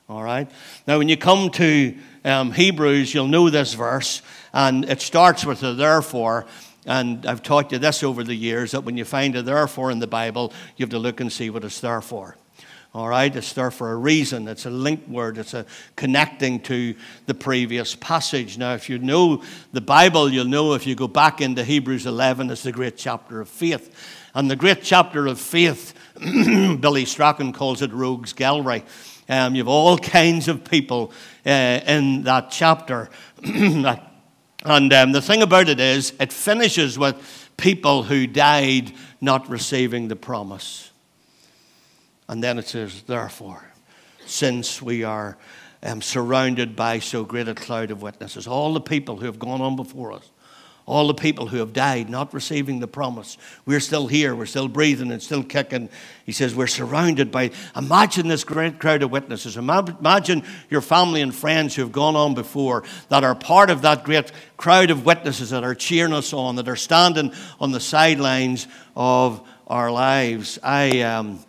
All 0.08 0.24
right? 0.24 0.50
Now, 0.88 0.98
when 0.98 1.10
you 1.10 1.18
come 1.18 1.50
to 1.52 1.96
um, 2.26 2.52
Hebrews, 2.52 3.14
you'll 3.14 3.28
know 3.28 3.50
this 3.50 3.74
verse, 3.74 4.22
and 4.54 4.86
it 4.86 5.02
starts 5.02 5.46
with 5.46 5.64
a 5.64 5.74
therefore. 5.74 6.46
And 6.86 7.26
I've 7.26 7.44
taught 7.44 7.72
you 7.72 7.78
this 7.78 8.04
over 8.04 8.24
the 8.24 8.36
years 8.36 8.72
that 8.72 8.82
when 8.82 8.98
you 8.98 9.06
find 9.06 9.36
a 9.36 9.42
therefore 9.42 9.92
in 9.92 10.00
the 10.00 10.08
Bible, 10.08 10.54
you 10.76 10.84
have 10.84 10.90
to 10.92 11.00
look 11.00 11.20
and 11.20 11.32
see 11.32 11.50
what 11.50 11.64
it's 11.64 11.80
there 11.82 12.02
for. 12.02 12.36
All 12.92 13.08
right, 13.08 13.36
it's 13.36 13.54
there 13.54 13.70
for 13.70 13.92
a 13.92 13.96
reason. 13.96 14.48
It's 14.48 14.66
a 14.66 14.72
linked 14.72 15.08
word. 15.08 15.38
It's 15.38 15.54
a 15.54 15.68
connecting 15.96 16.60
to 16.62 16.96
the 17.28 17.36
previous 17.36 17.94
passage. 17.94 18.58
Now, 18.58 18.74
if 18.74 18.90
you 18.90 18.98
know 18.98 19.44
the 19.72 19.82
Bible, 19.82 20.28
you'll 20.28 20.46
know 20.46 20.74
if 20.74 20.88
you 20.88 20.96
go 20.96 21.08
back 21.08 21.40
into 21.40 21.64
Hebrews 21.64 22.08
11, 22.08 22.50
it's 22.50 22.64
the 22.64 22.72
great 22.72 22.98
chapter 22.98 23.42
of 23.42 23.48
faith. 23.48 23.94
And 24.34 24.50
the 24.50 24.56
great 24.56 24.82
chapter 24.82 25.28
of 25.28 25.40
faith, 25.40 25.94
Billy 26.20 27.06
Strachan 27.06 27.54
calls 27.54 27.84
it 27.84 27.94
Rogues 27.94 28.34
Gallery. 28.34 28.84
Um, 29.30 29.56
you 29.56 29.62
have 29.62 29.68
all 29.68 29.98
kinds 30.20 30.48
of 30.48 30.64
people 30.64 31.14
uh, 31.46 31.80
in 31.86 32.24
that 32.24 32.50
chapter. 32.52 33.10
and 33.44 33.88
um, 34.66 35.12
the 35.12 35.22
thing 35.22 35.42
about 35.42 35.70
it 35.70 35.80
is, 35.80 36.14
it 36.20 36.34
finishes 36.34 36.98
with 36.98 37.50
people 37.56 38.04
who 38.04 38.26
died 38.28 38.92
not 39.22 39.48
receiving 39.50 40.08
the 40.08 40.16
promise. 40.16 40.92
And 42.28 42.44
then 42.44 42.58
it 42.60 42.68
says, 42.68 43.04
therefore, 43.04 43.64
since 44.26 44.82
we 44.82 45.04
are 45.04 45.38
um, 45.84 46.02
surrounded 46.02 46.76
by 46.76 47.00
so 47.00 47.24
great 47.24 47.48
a 47.48 47.56
cloud 47.56 47.92
of 47.92 48.02
witnesses, 48.02 48.48
all 48.48 48.74
the 48.74 48.82
people 48.82 49.18
who 49.18 49.26
have 49.26 49.40
gone 49.40 49.62
on 49.62 49.76
before 49.76 50.12
us, 50.12 50.30
all 50.90 51.06
the 51.06 51.14
people 51.14 51.46
who 51.46 51.58
have 51.58 51.72
died 51.72 52.10
not 52.10 52.34
receiving 52.34 52.80
the 52.80 52.88
promise. 52.88 53.38
We're 53.66 53.80
still 53.80 54.08
here, 54.08 54.36
we're 54.36 54.48
still 54.48 54.68
breathing 54.68 55.12
and 55.12 55.22
still 55.22 55.44
kicking. 55.44 55.88
He 56.26 56.32
says, 56.32 56.56
We're 56.56 56.66
surrounded 56.66 57.32
by, 57.32 57.52
imagine 57.76 58.28
this 58.28 58.44
great 58.44 58.80
crowd 58.80 59.04
of 59.04 59.12
witnesses. 59.12 59.56
Imagine 59.56 60.44
your 60.70 60.82
family 60.82 61.22
and 61.22 61.34
friends 61.34 61.76
who 61.76 61.84
have 61.84 61.92
gone 61.92 62.16
on 62.16 62.34
before 62.34 62.84
that 63.10 63.24
are 63.24 63.36
part 63.36 63.70
of 63.70 63.84
that 63.84 64.04
great 64.04 64.32
crowd 64.58 64.90
of 64.90 65.06
witnesses 65.06 65.52
that 65.52 65.64
are 65.64 65.76
cheering 65.76 66.12
us 66.12 66.34
on, 66.34 66.56
that 66.56 66.68
are 66.68 66.76
standing 66.76 67.34
on 67.60 67.72
the 67.72 67.80
sidelines 67.80 68.68
of 68.96 69.48
our 69.68 69.92
lives. 69.92 70.58
I, 70.64 71.02
um, 71.02 71.40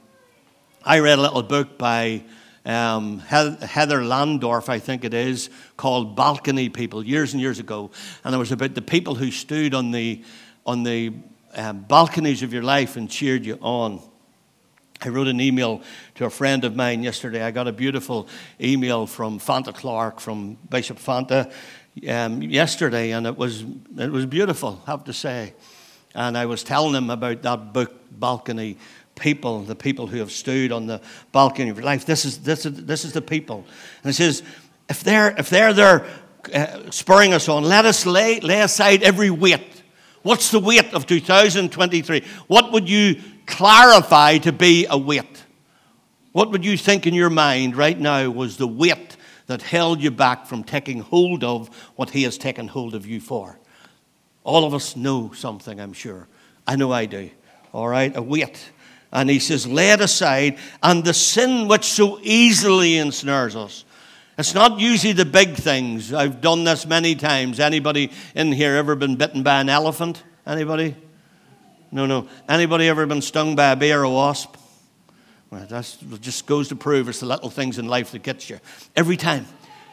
I 0.84 0.98
read 0.98 1.18
a 1.18 1.22
little 1.22 1.42
book 1.42 1.78
by 1.78 2.24
um, 2.64 3.18
Heather 3.20 4.02
Landorf, 4.02 4.68
I 4.68 4.78
think 4.78 5.04
it 5.04 5.14
is, 5.14 5.50
called 5.76 6.16
Balcony 6.16 6.68
People, 6.68 7.04
years 7.04 7.32
and 7.32 7.40
years 7.40 7.58
ago. 7.58 7.90
And 8.24 8.34
it 8.34 8.38
was 8.38 8.52
about 8.52 8.74
the 8.74 8.82
people 8.82 9.14
who 9.14 9.30
stood 9.30 9.74
on 9.74 9.90
the, 9.90 10.22
on 10.66 10.82
the 10.82 11.12
um, 11.54 11.80
balconies 11.82 12.42
of 12.42 12.52
your 12.52 12.62
life 12.62 12.96
and 12.96 13.10
cheered 13.10 13.44
you 13.44 13.58
on. 13.60 14.00
I 15.02 15.08
wrote 15.08 15.28
an 15.28 15.40
email 15.40 15.80
to 16.16 16.26
a 16.26 16.30
friend 16.30 16.62
of 16.64 16.76
mine 16.76 17.02
yesterday. 17.02 17.42
I 17.42 17.50
got 17.50 17.66
a 17.66 17.72
beautiful 17.72 18.28
email 18.60 19.06
from 19.06 19.38
Fanta 19.38 19.74
Clark, 19.74 20.20
from 20.20 20.58
Bishop 20.68 20.98
Fanta. 20.98 21.50
um, 22.08 22.42
yesterday, 22.42 23.12
and 23.12 23.26
it 23.26 23.36
was, 23.36 23.64
it 23.98 24.10
was 24.10 24.26
beautiful, 24.26 24.82
I 24.86 24.92
have 24.92 25.04
to 25.04 25.12
say. 25.12 25.54
And 26.14 26.36
I 26.36 26.46
was 26.46 26.62
telling 26.64 26.94
him 26.94 27.10
about 27.10 27.42
that 27.42 27.72
book, 27.72 27.92
Balcony 28.10 28.76
People, 29.20 29.60
the 29.60 29.76
people 29.76 30.06
who 30.08 30.18
have 30.18 30.32
stood 30.32 30.72
on 30.72 30.86
the 30.86 31.00
balcony 31.30 31.68
of 31.70 31.76
your 31.76 31.86
life. 31.86 32.06
This 32.06 32.24
is, 32.24 32.38
this 32.38 32.66
is, 32.66 32.84
this 32.84 33.04
is 33.04 33.12
the 33.12 33.22
people. 33.22 33.64
And 34.02 34.10
it 34.10 34.14
says, 34.14 34.42
if 34.88 35.04
they're, 35.04 35.34
if 35.38 35.50
they're 35.50 35.72
there 35.72 36.06
uh, 36.52 36.90
spurring 36.90 37.34
us 37.34 37.48
on, 37.48 37.62
let 37.62 37.84
us 37.84 38.06
lay, 38.06 38.40
lay 38.40 38.62
aside 38.62 39.02
every 39.02 39.30
weight. 39.30 39.82
What's 40.22 40.50
the 40.50 40.58
weight 40.58 40.92
of 40.92 41.06
2023? 41.06 42.24
What 42.46 42.72
would 42.72 42.88
you 42.88 43.20
clarify 43.46 44.38
to 44.38 44.52
be 44.52 44.86
a 44.88 44.98
weight? 44.98 45.44
What 46.32 46.50
would 46.50 46.64
you 46.64 46.76
think 46.76 47.06
in 47.06 47.14
your 47.14 47.30
mind 47.30 47.76
right 47.76 47.98
now 47.98 48.30
was 48.30 48.56
the 48.56 48.66
weight 48.66 49.16
that 49.46 49.62
held 49.62 50.00
you 50.00 50.10
back 50.10 50.46
from 50.46 50.64
taking 50.64 51.00
hold 51.00 51.44
of 51.44 51.68
what 51.96 52.10
He 52.10 52.22
has 52.22 52.38
taken 52.38 52.68
hold 52.68 52.94
of 52.94 53.06
you 53.06 53.20
for? 53.20 53.58
All 54.44 54.64
of 54.64 54.74
us 54.74 54.96
know 54.96 55.32
something, 55.32 55.80
I'm 55.80 55.92
sure. 55.92 56.28
I 56.66 56.76
know 56.76 56.92
I 56.92 57.06
do. 57.06 57.30
All 57.72 57.88
right, 57.88 58.16
a 58.16 58.22
weight. 58.22 58.70
And 59.12 59.28
He 59.28 59.38
says, 59.38 59.66
lay 59.66 59.90
it 59.90 60.00
aside, 60.00 60.58
and 60.82 61.04
the 61.04 61.14
sin 61.14 61.68
which 61.68 61.84
so 61.84 62.20
easily 62.22 62.96
ensnares 62.96 63.56
us. 63.56 63.84
It's 64.38 64.54
not 64.54 64.80
usually 64.80 65.12
the 65.12 65.26
big 65.26 65.54
things. 65.56 66.14
I've 66.14 66.40
done 66.40 66.64
this 66.64 66.86
many 66.86 67.14
times. 67.14 67.60
Anybody 67.60 68.10
in 68.34 68.52
here 68.52 68.76
ever 68.76 68.94
been 68.94 69.16
bitten 69.16 69.42
by 69.42 69.60
an 69.60 69.68
elephant? 69.68 70.22
Anybody? 70.46 70.96
No, 71.92 72.06
no. 72.06 72.28
Anybody 72.48 72.88
ever 72.88 73.04
been 73.04 73.20
stung 73.20 73.56
by 73.56 73.72
a 73.72 73.76
bee 73.76 73.92
or 73.92 74.02
a 74.02 74.10
wasp? 74.10 74.56
Well, 75.50 75.66
that 75.66 76.20
just 76.20 76.46
goes 76.46 76.68
to 76.68 76.76
prove 76.76 77.08
it's 77.08 77.20
the 77.20 77.26
little 77.26 77.50
things 77.50 77.78
in 77.78 77.88
life 77.88 78.12
that 78.12 78.22
gets 78.22 78.48
you. 78.48 78.60
Every 78.96 79.16
time. 79.16 79.46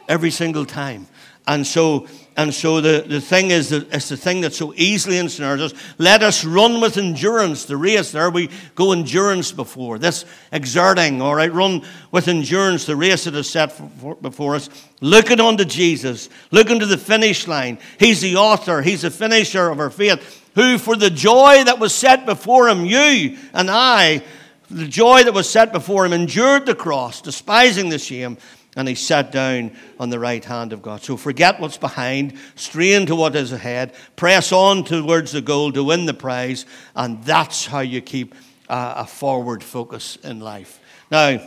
Every 0.08 0.30
single 0.30 0.64
time. 0.64 1.08
And 1.48 1.66
so, 1.66 2.06
and 2.36 2.52
so 2.52 2.82
the, 2.82 3.06
the 3.08 3.22
thing 3.22 3.50
is 3.50 3.70
that 3.70 3.90
it's 3.90 4.10
the 4.10 4.18
thing 4.18 4.42
that 4.42 4.52
so 4.52 4.74
easily 4.76 5.16
ensnares 5.16 5.62
us. 5.62 5.72
Let 5.96 6.22
us 6.22 6.44
run 6.44 6.78
with 6.82 6.98
endurance 6.98 7.64
the 7.64 7.78
race. 7.78 8.12
There 8.12 8.28
we 8.28 8.50
go 8.74 8.92
endurance 8.92 9.50
before. 9.50 9.98
This 9.98 10.26
exerting, 10.52 11.22
all 11.22 11.34
right, 11.34 11.50
run 11.50 11.86
with 12.12 12.28
endurance 12.28 12.84
the 12.84 12.96
race 12.96 13.24
that 13.24 13.34
is 13.34 13.48
set 13.48 13.72
for, 13.72 14.14
before 14.16 14.56
us. 14.56 14.68
Looking 15.00 15.40
unto 15.40 15.64
Jesus, 15.64 16.28
looking 16.50 16.80
to 16.80 16.86
the 16.86 16.98
finish 16.98 17.48
line. 17.48 17.78
He's 17.98 18.20
the 18.20 18.36
author, 18.36 18.82
He's 18.82 19.02
the 19.02 19.10
finisher 19.10 19.70
of 19.70 19.80
our 19.80 19.90
faith, 19.90 20.44
who 20.54 20.76
for 20.76 20.96
the 20.96 21.10
joy 21.10 21.64
that 21.64 21.78
was 21.78 21.94
set 21.94 22.26
before 22.26 22.68
Him, 22.68 22.84
you 22.84 23.38
and 23.54 23.70
I, 23.70 24.22
the 24.70 24.86
joy 24.86 25.24
that 25.24 25.32
was 25.32 25.48
set 25.48 25.72
before 25.72 26.04
him, 26.04 26.12
endured 26.12 26.66
the 26.66 26.74
cross, 26.74 27.22
despising 27.22 27.88
the 27.88 27.98
shame, 27.98 28.36
and 28.78 28.88
he 28.88 28.94
sat 28.94 29.30
down 29.30 29.72
on 30.00 30.08
the 30.08 30.18
right 30.18 30.44
hand 30.44 30.72
of 30.72 30.80
God. 30.80 31.02
So 31.02 31.16
forget 31.16 31.60
what's 31.60 31.76
behind, 31.76 32.38
strain 32.54 33.04
to 33.06 33.14
what 33.14 33.36
is 33.36 33.52
ahead, 33.52 33.92
press 34.16 34.52
on 34.52 34.84
towards 34.84 35.32
the 35.32 35.42
goal 35.42 35.72
to 35.72 35.84
win 35.84 36.06
the 36.06 36.14
prize, 36.14 36.64
and 36.96 37.22
that's 37.24 37.66
how 37.66 37.80
you 37.80 38.00
keep 38.00 38.34
a, 38.68 38.94
a 38.98 39.06
forward 39.06 39.62
focus 39.62 40.16
in 40.22 40.40
life. 40.40 40.80
Now, 41.10 41.40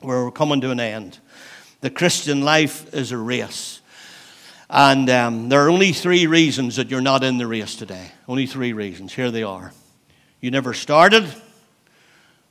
we're 0.00 0.30
coming 0.30 0.60
to 0.62 0.70
an 0.70 0.80
end. 0.80 1.18
The 1.82 1.90
Christian 1.90 2.42
life 2.42 2.94
is 2.94 3.12
a 3.12 3.18
race. 3.18 3.80
And 4.70 5.10
um, 5.10 5.48
there 5.50 5.66
are 5.66 5.70
only 5.70 5.92
three 5.92 6.26
reasons 6.26 6.76
that 6.76 6.90
you're 6.90 7.02
not 7.02 7.22
in 7.22 7.36
the 7.36 7.46
race 7.46 7.76
today. 7.76 8.12
Only 8.26 8.46
three 8.46 8.72
reasons. 8.72 9.12
Here 9.12 9.30
they 9.30 9.42
are. 9.42 9.72
You 10.40 10.50
never 10.50 10.72
started 10.72 11.26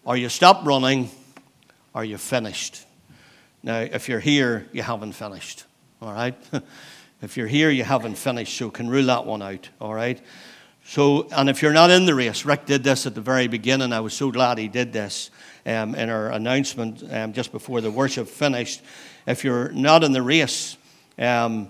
or 0.06 0.18
you 0.18 0.30
stopped 0.30 0.66
running, 0.66 1.10
or 1.94 2.04
you 2.04 2.18
finished. 2.18 2.86
Now, 3.64 3.80
if 3.80 4.10
you're 4.10 4.20
here, 4.20 4.68
you 4.74 4.82
haven't 4.82 5.14
finished. 5.14 5.64
All 6.02 6.12
right? 6.12 6.36
if 7.22 7.38
you're 7.38 7.48
here, 7.48 7.70
you 7.70 7.86
haven't 7.86 8.16
finished, 8.16 8.58
so 8.58 8.70
can 8.70 8.90
rule 8.90 9.06
that 9.06 9.26
one 9.26 9.42
out. 9.42 9.70
All 9.80 9.94
right? 9.94 10.22
So, 10.86 11.30
and 11.32 11.50
if 11.50 11.62
you're 11.62 11.72
not 11.72 11.90
in 11.90 12.06
the 12.06 12.14
race, 12.14 12.44
Rick 12.44 12.66
did 12.66 12.84
this 12.84 13.06
at 13.06 13.16
the 13.16 13.22
very 13.22 13.48
beginning. 13.48 13.94
I 13.94 14.02
was 14.02 14.14
so 14.14 14.32
glad 14.32 14.58
he 14.58 14.68
did 14.68 14.92
this 14.92 15.32
um, 15.66 15.96
in 15.96 16.10
our 16.10 16.30
announcement 16.30 17.04
um, 17.10 17.32
just 17.32 17.54
before 17.54 17.80
the 17.80 17.90
worship 17.90 18.28
finished. 18.28 18.82
If 19.26 19.46
you're 19.46 19.72
not 19.72 20.04
in 20.04 20.12
the 20.12 20.22
race, 20.22 20.76
um, 21.18 21.70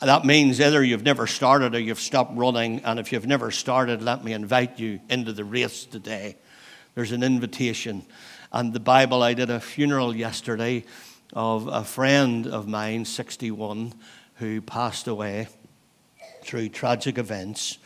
that 0.00 0.24
means 0.24 0.58
either 0.62 0.82
you've 0.82 1.02
never 1.02 1.26
started 1.26 1.74
or 1.74 1.78
you've 1.78 2.00
stopped 2.00 2.34
running. 2.34 2.80
And 2.84 2.98
if 2.98 3.12
you've 3.12 3.26
never 3.26 3.50
started, 3.50 4.00
let 4.00 4.24
me 4.24 4.32
invite 4.32 4.78
you 4.78 5.00
into 5.10 5.34
the 5.34 5.44
race 5.44 5.84
today 5.84 6.36
there's 6.96 7.12
an 7.12 7.22
invitation. 7.22 8.04
And 8.52 8.72
the 8.72 8.80
Bible, 8.80 9.22
I 9.22 9.34
did 9.34 9.50
a 9.50 9.60
funeral 9.60 10.14
yesterday 10.14 10.84
of 11.32 11.66
a 11.66 11.84
friend 11.84 12.46
of 12.46 12.68
mine, 12.68 13.04
61, 13.04 13.92
who 14.36 14.60
passed 14.60 15.08
away 15.08 15.48
through 16.42 16.68
tragic 16.68 17.18
events. 17.18 17.78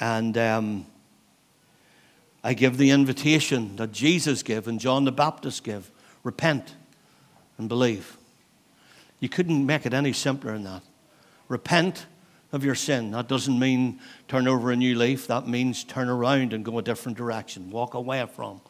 And 0.00 0.36
um, 0.36 0.86
I 2.42 2.54
give 2.54 2.76
the 2.76 2.90
invitation 2.90 3.76
that 3.76 3.92
Jesus 3.92 4.42
gave 4.42 4.66
and 4.66 4.80
John 4.80 5.04
the 5.04 5.12
Baptist 5.12 5.62
gave 5.64 5.90
repent 6.24 6.74
and 7.58 7.68
believe. 7.68 8.16
You 9.20 9.28
couldn't 9.28 9.64
make 9.64 9.86
it 9.86 9.94
any 9.94 10.12
simpler 10.12 10.52
than 10.52 10.64
that. 10.64 10.82
Repent 11.48 12.06
of 12.52 12.64
your 12.64 12.74
sin. 12.74 13.12
That 13.12 13.28
doesn't 13.28 13.58
mean 13.58 14.00
turn 14.26 14.48
over 14.48 14.70
a 14.70 14.76
new 14.76 14.96
leaf. 14.96 15.26
That 15.26 15.46
means 15.46 15.84
turn 15.84 16.08
around 16.08 16.52
and 16.52 16.64
go 16.64 16.78
a 16.78 16.82
different 16.82 17.16
direction. 17.18 17.70
Walk 17.70 17.94
away 17.94 18.26
from 18.34 18.60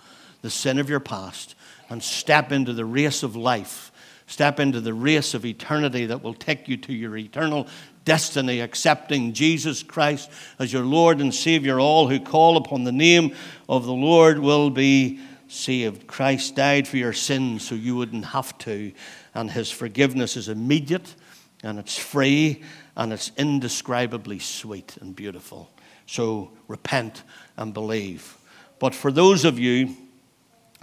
the 0.43 0.51
sin 0.51 0.79
of 0.79 0.89
your 0.89 1.01
past 1.01 1.55
and 1.89 2.03
step 2.03 2.53
into 2.53 2.73
the 2.73 2.85
race 2.85 3.23
of 3.23 3.37
life. 3.37 3.93
Step 4.27 4.61
into 4.61 4.81
the 4.81 4.95
race 4.95 5.35
of 5.35 5.45
eternity 5.45 6.07
that 6.07 6.23
will 6.23 6.35
take 6.35 6.69
you 6.69 6.77
to 6.77 6.93
your 6.93 7.17
eternal 7.17 7.67
destiny, 8.05 8.61
accepting 8.61 9.33
Jesus 9.33 9.83
Christ 9.83 10.31
as 10.59 10.73
your 10.73 10.85
Lord 10.85 11.21
and 11.21 11.35
Savior. 11.35 11.81
All 11.81 12.09
who 12.09 12.21
call 12.21 12.57
upon 12.57 12.85
the 12.85 12.93
name 12.93 13.35
of 13.69 13.87
the 13.87 13.93
Lord 13.93 14.39
will 14.39 14.71
be 14.71 15.21
saved. 15.49 16.07
Christ 16.07 16.55
died 16.55 16.87
for 16.87 16.97
your 16.97 17.13
sins 17.13 17.67
so 17.67 17.75
you 17.75 17.97
wouldn't 17.97 18.27
have 18.27 18.57
to, 18.59 18.93
and 19.35 19.51
His 19.51 19.71
forgiveness 19.71 20.37
is 20.37 20.49
immediate 20.49 21.15
and 21.63 21.79
it's 21.79 21.99
free 21.99 22.63
and 22.97 23.13
it's 23.13 23.33
indescribably 23.37 24.39
sweet 24.39 24.97
and 25.01 25.15
beautiful. 25.15 25.71
So 26.07 26.53
repent 26.69 27.23
and 27.57 27.75
believe. 27.75 28.37
But 28.79 28.95
for 28.95 29.13
those 29.13 29.45
of 29.45 29.59
you 29.59 29.97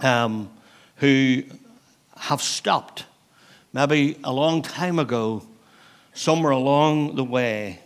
um, 0.00 0.50
who 0.96 1.42
have 2.16 2.42
stopped, 2.42 3.04
maybe 3.72 4.18
a 4.24 4.32
long 4.32 4.62
time 4.62 4.98
ago, 4.98 5.44
somewhere 6.12 6.52
along 6.52 7.16
the 7.16 7.24
way, 7.24 7.80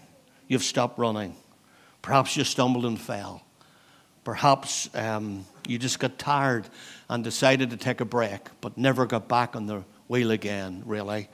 you've 0.48 0.62
stopped 0.62 0.98
running. 0.98 1.36
Perhaps 2.00 2.36
you 2.36 2.44
stumbled 2.44 2.86
and 2.86 3.00
fell. 3.00 3.42
Perhaps 4.24 4.88
um, 4.94 5.44
you 5.66 5.78
just 5.78 5.98
got 5.98 6.18
tired 6.18 6.68
and 7.08 7.22
decided 7.22 7.70
to 7.70 7.76
take 7.76 8.00
a 8.00 8.04
break, 8.04 8.40
but 8.60 8.78
never 8.78 9.06
got 9.06 9.28
back 9.28 9.54
on 9.56 9.66
the 9.66 9.84
wheel 10.08 10.30
again, 10.30 10.82
really. 10.86 11.28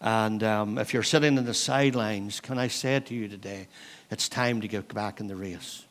And 0.00 0.42
um, 0.44 0.78
if 0.78 0.94
you're 0.94 1.02
sitting 1.02 1.36
in 1.36 1.44
the 1.44 1.54
sidelines, 1.54 2.40
can 2.40 2.58
I 2.58 2.68
say 2.68 3.00
to 3.00 3.14
you 3.14 3.28
today, 3.28 3.68
it's 4.10 4.28
time 4.28 4.60
to 4.60 4.68
get 4.68 4.94
back 4.94 5.20
in 5.20 5.26
the 5.26 5.36
race? 5.36 5.84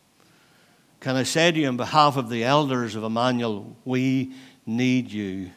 Can 1.00 1.16
I 1.16 1.24
say 1.24 1.52
to 1.52 1.60
you, 1.60 1.68
on 1.68 1.78
behalf 1.78 2.18
of 2.18 2.30
the 2.30 2.44
elders 2.44 2.96
of 2.96 3.04
Emmanuel, 3.04 3.76
we 3.86 4.34
need 4.66 5.12
you. 5.12 5.52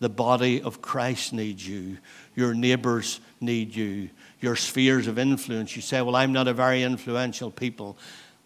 The 0.00 0.08
body 0.08 0.60
of 0.60 0.82
Christ 0.82 1.32
needs 1.32 1.66
you. 1.66 1.98
Your 2.34 2.54
neighbors 2.54 3.20
need 3.40 3.74
you. 3.74 4.10
Your 4.40 4.56
spheres 4.56 5.06
of 5.06 5.18
influence. 5.18 5.76
You 5.76 5.82
say, 5.82 6.02
Well, 6.02 6.16
I'm 6.16 6.32
not 6.32 6.48
a 6.48 6.52
very 6.52 6.82
influential 6.82 7.50
people. 7.50 7.96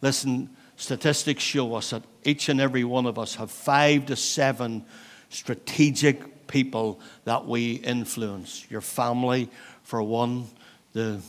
Listen, 0.03 0.51
statistics 0.77 1.43
show 1.43 1.75
us 1.75 1.91
that 1.91 2.03
each 2.25 2.49
and 2.49 2.61
every 2.61 2.85
one 2.85 3.07
of 3.07 3.19
us 3.19 3.35
have 3.37 3.51
five 3.51 4.07
to 4.07 4.17
seven 4.17 4.85
strategic 5.31 6.47
people 6.47 7.01
that 7.25 7.47
we 7.47 7.75
influence. 7.77 8.67
Your 8.71 8.81
family, 8.81 9.51
for 9.83 10.03
one, 10.03 10.47
the 10.93 11.21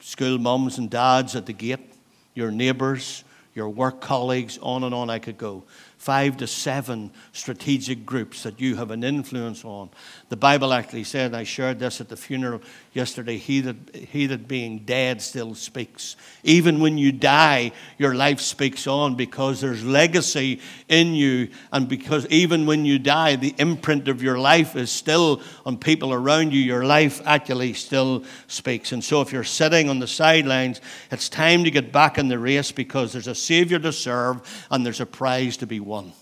school 0.00 0.38
mums 0.38 0.78
and 0.78 0.88
dads 0.88 1.36
at 1.36 1.46
the 1.46 1.52
gate, 1.52 1.92
your 2.34 2.50
neighbours, 2.50 3.24
your 3.54 3.68
work 3.68 4.00
colleagues, 4.00 4.58
on 4.62 4.84
and 4.84 4.94
on 4.94 5.10
I 5.10 5.18
could 5.18 5.38
go 5.38 5.64
five 6.02 6.36
to 6.36 6.48
seven 6.48 7.12
strategic 7.30 8.04
groups 8.04 8.42
that 8.42 8.60
you 8.60 8.74
have 8.74 8.90
an 8.90 9.04
influence 9.04 9.64
on. 9.64 9.88
The 10.30 10.36
Bible 10.36 10.72
actually 10.72 11.04
said, 11.04 11.32
I 11.32 11.44
shared 11.44 11.78
this 11.78 12.00
at 12.00 12.08
the 12.08 12.16
funeral 12.16 12.60
yesterday, 12.92 13.36
he 13.36 13.60
that, 13.60 13.94
he 13.94 14.26
that 14.26 14.48
being 14.48 14.80
dead 14.80 15.22
still 15.22 15.54
speaks. 15.54 16.16
Even 16.42 16.80
when 16.80 16.98
you 16.98 17.12
die, 17.12 17.70
your 17.98 18.16
life 18.16 18.40
speaks 18.40 18.88
on 18.88 19.14
because 19.14 19.60
there's 19.60 19.84
legacy 19.84 20.60
in 20.88 21.14
you. 21.14 21.50
And 21.70 21.88
because 21.88 22.26
even 22.26 22.66
when 22.66 22.84
you 22.84 22.98
die, 22.98 23.36
the 23.36 23.54
imprint 23.58 24.08
of 24.08 24.24
your 24.24 24.40
life 24.40 24.74
is 24.74 24.90
still 24.90 25.40
on 25.64 25.78
people 25.78 26.12
around 26.12 26.52
you. 26.52 26.60
Your 26.60 26.84
life 26.84 27.22
actually 27.24 27.74
still 27.74 28.24
speaks. 28.48 28.90
And 28.90 29.04
so 29.04 29.20
if 29.20 29.32
you're 29.32 29.44
sitting 29.44 29.88
on 29.88 30.00
the 30.00 30.08
sidelines, 30.08 30.80
it's 31.12 31.28
time 31.28 31.62
to 31.62 31.70
get 31.70 31.92
back 31.92 32.18
in 32.18 32.26
the 32.26 32.40
race 32.40 32.72
because 32.72 33.12
there's 33.12 33.28
a 33.28 33.36
Savior 33.36 33.78
to 33.78 33.92
serve 33.92 34.66
and 34.68 34.84
there's 34.84 35.00
a 35.00 35.06
prize 35.06 35.56
to 35.58 35.66
be 35.68 35.78
won 35.78 35.91
one. 35.92 36.12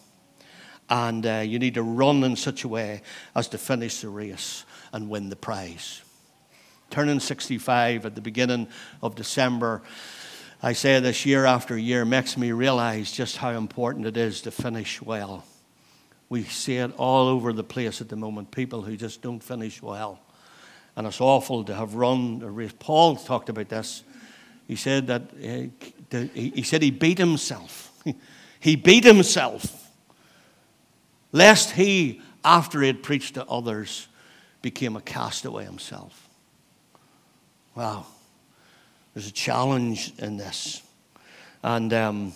And 0.88 1.24
uh, 1.24 1.44
you 1.46 1.61
need 1.61 1.74
to 1.74 1.85
run 1.85 2.24
in 2.24 2.35
such 2.35 2.64
a 2.64 2.68
way 2.68 3.02
as 3.37 3.46
to 3.48 3.59
finish 3.59 4.00
the 4.00 4.09
race 4.09 4.64
and 4.92 5.09
win 5.09 5.30
the 5.30 5.37
prize. 5.37 6.02
turning 6.90 7.20
65 7.20 8.04
at 8.04 8.14
the 8.16 8.20
beginning 8.20 8.66
of 9.00 9.14
December. 9.14 9.83
I 10.61 10.72
say 10.72 10.98
this 10.98 11.24
year 11.24 11.46
after 11.46 11.78
year 11.78 12.04
makes 12.04 12.37
me 12.37 12.50
realize 12.50 13.12
just 13.12 13.37
how 13.37 13.50
important 13.50 14.06
it 14.06 14.16
is 14.16 14.42
to 14.42 14.50
finish 14.50 15.00
well. 15.00 15.44
We 16.28 16.42
see 16.42 16.78
it 16.78 16.92
all 16.98 17.28
over 17.28 17.52
the 17.52 17.62
place 17.62 18.00
at 18.00 18.09
the 18.09 18.16
moment 18.16 18.50
people 18.50 18.83
who 18.83 18.96
just 18.96 19.22
don't 19.22 19.42
finish 19.42 19.80
well. 19.80 20.18
And 20.96 21.06
it's 21.06 21.20
awful 21.20 21.62
to 21.64 21.74
have 21.74 21.94
run 21.94 22.42
a 22.42 22.50
race. 22.50 22.74
Paul 22.76 23.14
talked 23.14 23.48
about 23.48 23.68
this. 23.68 24.02
He 24.66 24.74
said 24.76 25.06
that 25.06 25.22
uh, 25.33 26.18
he 26.35 26.62
said 26.64 26.83
he 26.83 26.90
beat 26.90 27.18
himself. 27.18 27.87
he 28.60 28.76
beat 28.76 29.04
himself 29.04 29.80
lest 31.32 31.72
he, 31.72 32.20
after 32.44 32.80
he 32.80 32.86
had 32.86 33.02
preached 33.02 33.34
to 33.34 33.46
others, 33.46 34.08
became 34.62 34.96
a 34.96 35.00
castaway 35.00 35.64
himself. 35.64 36.28
Wow. 37.74 38.06
There's 39.14 39.28
a 39.28 39.32
challenge 39.32 40.12
in 40.18 40.36
this. 40.36 40.82
And 41.62 41.92
um, 41.92 42.32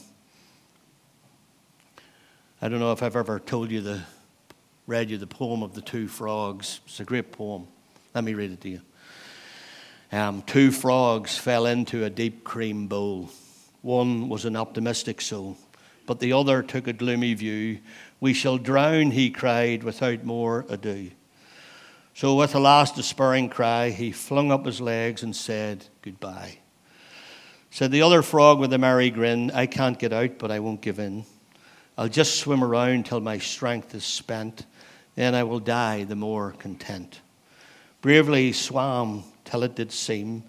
I 2.60 2.68
don't 2.68 2.80
know 2.80 2.92
if 2.92 3.02
I've 3.02 3.16
ever 3.16 3.38
told 3.38 3.70
you 3.70 3.80
the, 3.80 4.02
read 4.86 5.10
you 5.10 5.18
the 5.18 5.26
poem 5.26 5.62
of 5.62 5.74
the 5.74 5.80
two 5.80 6.08
frogs. 6.08 6.80
It's 6.86 7.00
a 7.00 7.04
great 7.04 7.32
poem. 7.32 7.66
Let 8.14 8.24
me 8.24 8.34
read 8.34 8.52
it 8.52 8.60
to 8.62 8.68
you. 8.68 8.80
Um, 10.12 10.42
two 10.42 10.70
frogs 10.70 11.36
fell 11.36 11.66
into 11.66 12.04
a 12.04 12.10
deep 12.10 12.44
cream 12.44 12.86
bowl. 12.86 13.30
One 13.82 14.28
was 14.28 14.44
an 14.44 14.56
optimistic 14.56 15.20
soul, 15.20 15.56
but 16.06 16.20
the 16.20 16.32
other 16.32 16.62
took 16.62 16.86
a 16.86 16.92
gloomy 16.92 17.34
view. 17.34 17.80
We 18.20 18.34
shall 18.34 18.58
drown, 18.58 19.10
he 19.10 19.30
cried, 19.30 19.82
without 19.82 20.24
more 20.24 20.66
ado. 20.68 21.10
So, 22.14 22.36
with 22.36 22.54
a 22.54 22.60
last 22.60 22.94
despairing 22.94 23.48
cry, 23.48 23.90
he 23.90 24.12
flung 24.12 24.52
up 24.52 24.66
his 24.66 24.80
legs 24.80 25.22
and 25.22 25.34
said, 25.34 25.86
Goodbye. 26.02 26.58
Said 27.70 27.90
the 27.90 28.02
other 28.02 28.22
frog 28.22 28.60
with 28.60 28.72
a 28.72 28.78
merry 28.78 29.10
grin, 29.10 29.50
I 29.50 29.66
can't 29.66 29.98
get 29.98 30.12
out, 30.12 30.38
but 30.38 30.52
I 30.52 30.60
won't 30.60 30.80
give 30.80 31.00
in. 31.00 31.24
I'll 31.98 32.08
just 32.08 32.38
swim 32.38 32.62
around 32.62 33.06
till 33.06 33.20
my 33.20 33.38
strength 33.38 33.94
is 33.94 34.04
spent, 34.04 34.66
then 35.16 35.34
I 35.34 35.42
will 35.42 35.60
die 35.60 36.04
the 36.04 36.16
more 36.16 36.52
content. 36.52 37.20
Bravely 38.00 38.46
he 38.46 38.52
swam 38.52 39.24
till 39.44 39.64
it 39.64 39.74
did 39.74 39.90
seem 39.90 40.44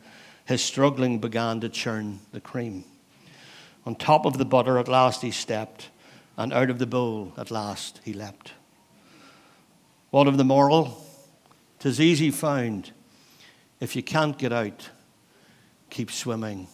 his 0.45 0.63
struggling 0.63 1.19
began 1.19 1.59
to 1.61 1.69
churn 1.69 2.19
the 2.31 2.39
cream. 2.39 2.85
On 3.85 3.95
top 3.95 4.25
of 4.25 4.37
the 4.37 4.45
butter 4.45 4.77
at 4.77 4.87
last 4.87 5.21
he 5.21 5.31
stepped, 5.31 5.89
and 6.37 6.51
out 6.51 6.69
of 6.69 6.79
the 6.79 6.87
bowl 6.87 7.33
at 7.37 7.51
last 7.51 8.01
he 8.03 8.13
leapt. 8.13 8.53
What 10.09 10.27
of 10.27 10.37
the 10.37 10.43
moral? 10.43 11.05
'Tis 11.79 12.01
easy 12.01 12.31
found. 12.31 12.91
If 13.79 13.95
you 13.95 14.01
can't 14.01 14.37
get 14.37 14.51
out, 14.51 14.89
keep 15.89 16.09
swimming 16.09 16.67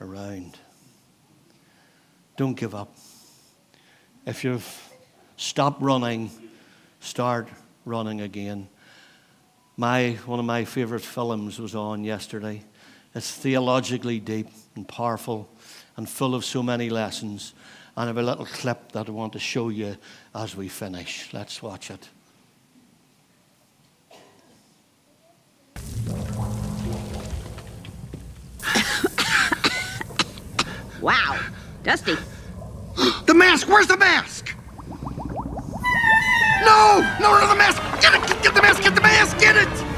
around. 0.00 0.58
Don't 2.36 2.54
give 2.54 2.74
up. 2.74 2.94
If 4.26 4.44
you've 4.44 4.92
stopped 5.36 5.80
running, 5.80 6.30
start 7.00 7.48
running 7.84 8.20
again. 8.20 8.68
My, 9.76 10.18
one 10.26 10.38
of 10.38 10.44
my 10.44 10.64
favorite 10.64 11.02
films 11.02 11.58
was 11.58 11.74
on 11.74 12.04
yesterday. 12.04 12.62
It's 13.14 13.30
theologically 13.30 14.20
deep 14.20 14.48
and 14.74 14.86
powerful 14.86 15.48
and 15.96 16.08
full 16.08 16.34
of 16.34 16.44
so 16.44 16.62
many 16.62 16.90
lessons. 16.90 17.54
And 17.96 18.04
I 18.04 18.06
have 18.08 18.18
a 18.18 18.22
little 18.22 18.46
clip 18.46 18.92
that 18.92 19.08
I 19.08 19.12
want 19.12 19.32
to 19.34 19.38
show 19.38 19.68
you 19.68 19.96
as 20.34 20.56
we 20.56 20.68
finish. 20.68 21.32
Let's 21.32 21.62
watch 21.62 21.90
it. 21.90 22.08
Wow. 31.00 31.38
Dusty. 31.82 32.16
the 33.26 33.34
mask! 33.34 33.68
Where's 33.68 33.86
the 33.86 33.98
mask? 33.98 34.56
No! 36.64 37.16
No, 37.20 37.38
no, 37.38 37.46
the 37.46 37.56
mask! 37.56 37.82
Get 38.00 38.14
it! 38.14 38.42
Get 38.42 38.54
the 38.54 38.62
mask! 38.62 38.82
Get 38.82 38.94
the 38.94 39.02
mask! 39.02 39.38
Get 39.38 39.56
it! 39.56 39.94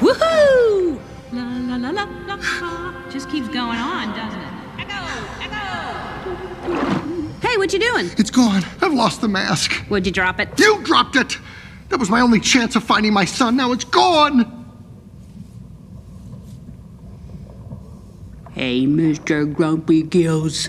Woohoo! 0.00 0.98
La 1.32 1.42
la 1.42 1.76
la 1.76 1.90
la 1.90 2.04
la. 2.26 2.36
Just 3.10 3.28
keeps 3.30 3.48
going 3.48 3.78
on, 3.78 4.08
doesn't 4.16 4.40
it? 4.40 4.52
Echo! 4.78 5.04
Echo! 5.40 5.56
Hey, 7.46 7.56
what 7.56 7.72
you 7.72 7.78
doing? 7.78 8.10
It's 8.18 8.30
gone. 8.30 8.64
I've 8.80 8.94
lost 8.94 9.20
the 9.20 9.28
mask. 9.28 9.84
Would 9.90 10.06
you 10.06 10.12
drop 10.12 10.40
it? 10.40 10.48
You 10.58 10.80
dropped 10.82 11.16
it! 11.16 11.38
That 11.88 11.98
was 11.98 12.08
my 12.08 12.20
only 12.20 12.40
chance 12.40 12.76
of 12.76 12.84
finding 12.84 13.12
my 13.12 13.24
son. 13.24 13.56
Now 13.56 13.72
it's 13.72 13.84
gone. 13.84 14.56
Hey, 18.52 18.86
Mr. 18.86 19.52
Grumpy 19.52 20.02
Gills. 20.02 20.68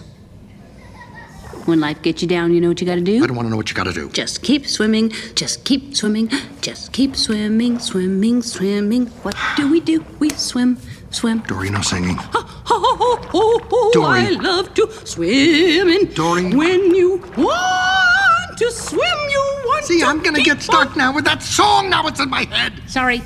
When 1.66 1.80
life 1.80 2.02
gets 2.02 2.22
you 2.22 2.28
down, 2.28 2.54
you 2.54 2.60
know 2.60 2.70
what 2.70 2.82
you 2.82 2.88
gotta 2.88 3.02
do? 3.02 3.24
I 3.24 3.28
don't 3.28 3.36
want 3.36 3.46
to 3.46 3.50
know 3.52 3.58
what 3.58 3.70
you 3.70 3.76
gotta 3.76 3.94
do. 3.94 4.10
Just 4.10 4.42
keep 4.42 4.66
swimming, 4.66 5.12
just 5.36 5.64
keep 5.64 5.96
swimming, 5.96 6.30
just 6.62 6.92
keep 6.92 7.16
swimming, 7.16 7.78
swimming, 7.80 8.42
swimming. 8.42 9.06
What 9.24 9.36
do 9.56 9.72
we 9.72 9.80
do? 9.80 10.04
We 10.20 10.30
swim, 10.32 10.78
swim. 11.12 11.40
Dory, 11.42 11.70
no 11.70 11.82
singing. 11.82 12.18
Oh, 12.34 12.64
oh, 12.70 13.30
oh, 13.34 13.68
oh, 13.72 13.92
Dory. 13.94 14.20
I 14.20 14.30
love 14.32 14.74
to 14.74 14.90
swim 15.06 15.88
in. 15.88 16.14
Dory. 16.14 16.54
When 16.54 16.96
you 16.96 17.18
want 17.38 18.58
to 18.58 18.72
swim, 18.72 19.00
you 19.30 19.62
want 19.66 19.86
to. 19.86 19.88
See, 19.88 20.00
to 20.00 20.06
I'm 20.06 20.22
gonna 20.22 20.38
keep 20.40 20.48
get 20.48 20.62
stuck 20.62 20.96
now 20.96 21.14
with 21.14 21.26
that 21.26 21.44
song. 21.44 21.90
Now 21.90 22.08
it's 22.08 22.20
in 22.20 22.30
my 22.30 22.44
head. 22.46 22.74
Sorry. 22.88 23.22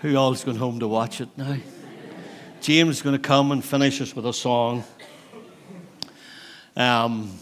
Who 0.00 0.16
all's 0.16 0.42
going 0.44 0.56
home 0.56 0.80
to 0.80 0.88
watch 0.88 1.20
it 1.20 1.28
now? 1.36 1.56
James 2.62 2.98
is 2.98 3.02
going 3.02 3.16
to 3.16 3.20
come 3.20 3.50
and 3.50 3.64
finish 3.64 4.00
us 4.00 4.14
with 4.14 4.24
a 4.24 4.32
song. 4.32 4.84
Um, 6.76 7.36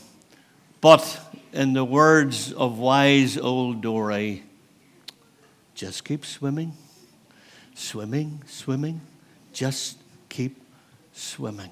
but 0.81 1.37
in 1.53 1.75
the 1.75 1.85
words 1.85 2.55
of 2.55 2.79
wise 2.79 3.37
old 3.37 3.83
Dory, 3.83 4.43
just 5.75 6.07
keep 6.07 6.25
swimming, 6.25 6.73
swimming, 7.75 8.43
swimming, 8.47 9.03
just 9.53 9.99
keep 10.31 10.59
swimming. 11.13 11.71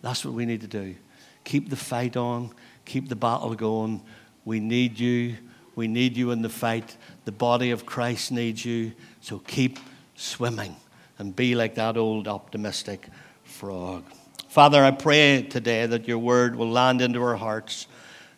That's 0.00 0.24
what 0.24 0.32
we 0.32 0.46
need 0.46 0.60
to 0.60 0.68
do. 0.68 0.94
Keep 1.42 1.70
the 1.70 1.76
fight 1.76 2.16
on, 2.16 2.50
keep 2.84 3.08
the 3.08 3.16
battle 3.16 3.56
going. 3.56 4.00
We 4.44 4.60
need 4.60 5.00
you. 5.00 5.38
We 5.74 5.88
need 5.88 6.16
you 6.16 6.30
in 6.30 6.40
the 6.40 6.48
fight. 6.48 6.96
The 7.24 7.32
body 7.32 7.72
of 7.72 7.84
Christ 7.84 8.30
needs 8.30 8.64
you. 8.64 8.92
So 9.20 9.40
keep 9.40 9.80
swimming 10.14 10.76
and 11.18 11.34
be 11.34 11.54
like 11.54 11.74
that 11.76 11.96
old 11.96 12.28
optimistic 12.28 13.08
frog. 13.44 14.04
Father, 14.48 14.84
I 14.84 14.90
pray 14.90 15.42
today 15.42 15.86
that 15.86 16.06
your 16.06 16.18
word 16.18 16.56
will 16.56 16.70
land 16.70 17.00
into 17.00 17.22
our 17.22 17.36
hearts. 17.36 17.86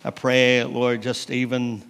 I 0.05 0.11
pray, 0.11 0.65
Lord, 0.65 1.03
just 1.03 1.31
even 1.31 1.83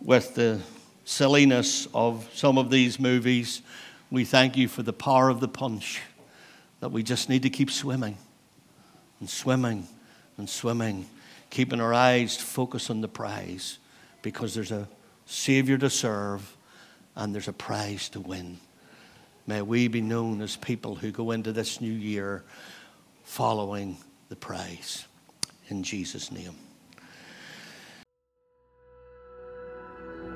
with 0.00 0.34
the 0.34 0.60
silliness 1.04 1.86
of 1.94 2.28
some 2.34 2.58
of 2.58 2.70
these 2.70 2.98
movies, 2.98 3.62
we 4.10 4.24
thank 4.24 4.56
you 4.56 4.68
for 4.68 4.82
the 4.82 4.92
power 4.92 5.28
of 5.28 5.40
the 5.40 5.48
punch, 5.48 6.00
that 6.80 6.90
we 6.90 7.02
just 7.02 7.28
need 7.28 7.42
to 7.42 7.50
keep 7.50 7.70
swimming 7.70 8.16
and 9.20 9.28
swimming 9.28 9.86
and 10.36 10.48
swimming, 10.48 11.06
keeping 11.50 11.80
our 11.80 11.94
eyes 11.94 12.36
focused 12.36 12.90
on 12.90 13.00
the 13.00 13.08
prize 13.08 13.78
because 14.22 14.54
there's 14.54 14.72
a 14.72 14.88
Savior 15.26 15.78
to 15.78 15.88
serve 15.88 16.56
and 17.16 17.34
there's 17.34 17.48
a 17.48 17.52
prize 17.52 18.08
to 18.10 18.20
win. 18.20 18.58
May 19.46 19.62
we 19.62 19.88
be 19.88 20.00
known 20.00 20.40
as 20.40 20.56
people 20.56 20.94
who 20.94 21.10
go 21.10 21.30
into 21.30 21.52
this 21.52 21.80
new 21.80 21.92
year 21.92 22.44
following 23.24 23.98
the 24.28 24.36
prize. 24.36 25.06
In 25.68 25.82
Jesus' 25.82 26.32
name. 26.32 26.56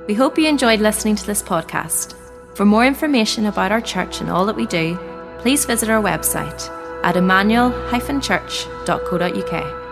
We 0.06 0.14
hope 0.14 0.38
you 0.38 0.48
enjoyed 0.48 0.80
listening 0.80 1.16
to 1.16 1.26
this 1.26 1.42
podcast. 1.42 2.14
For 2.56 2.64
more 2.64 2.86
information 2.86 3.46
about 3.46 3.72
our 3.72 3.80
church 3.80 4.20
and 4.20 4.30
all 4.30 4.46
that 4.46 4.56
we 4.56 4.66
do, 4.66 4.96
please 5.38 5.64
visit 5.64 5.90
our 5.90 6.02
website 6.02 6.68
at 7.04 7.16
emmanuel-church.co.uk. 7.16 9.87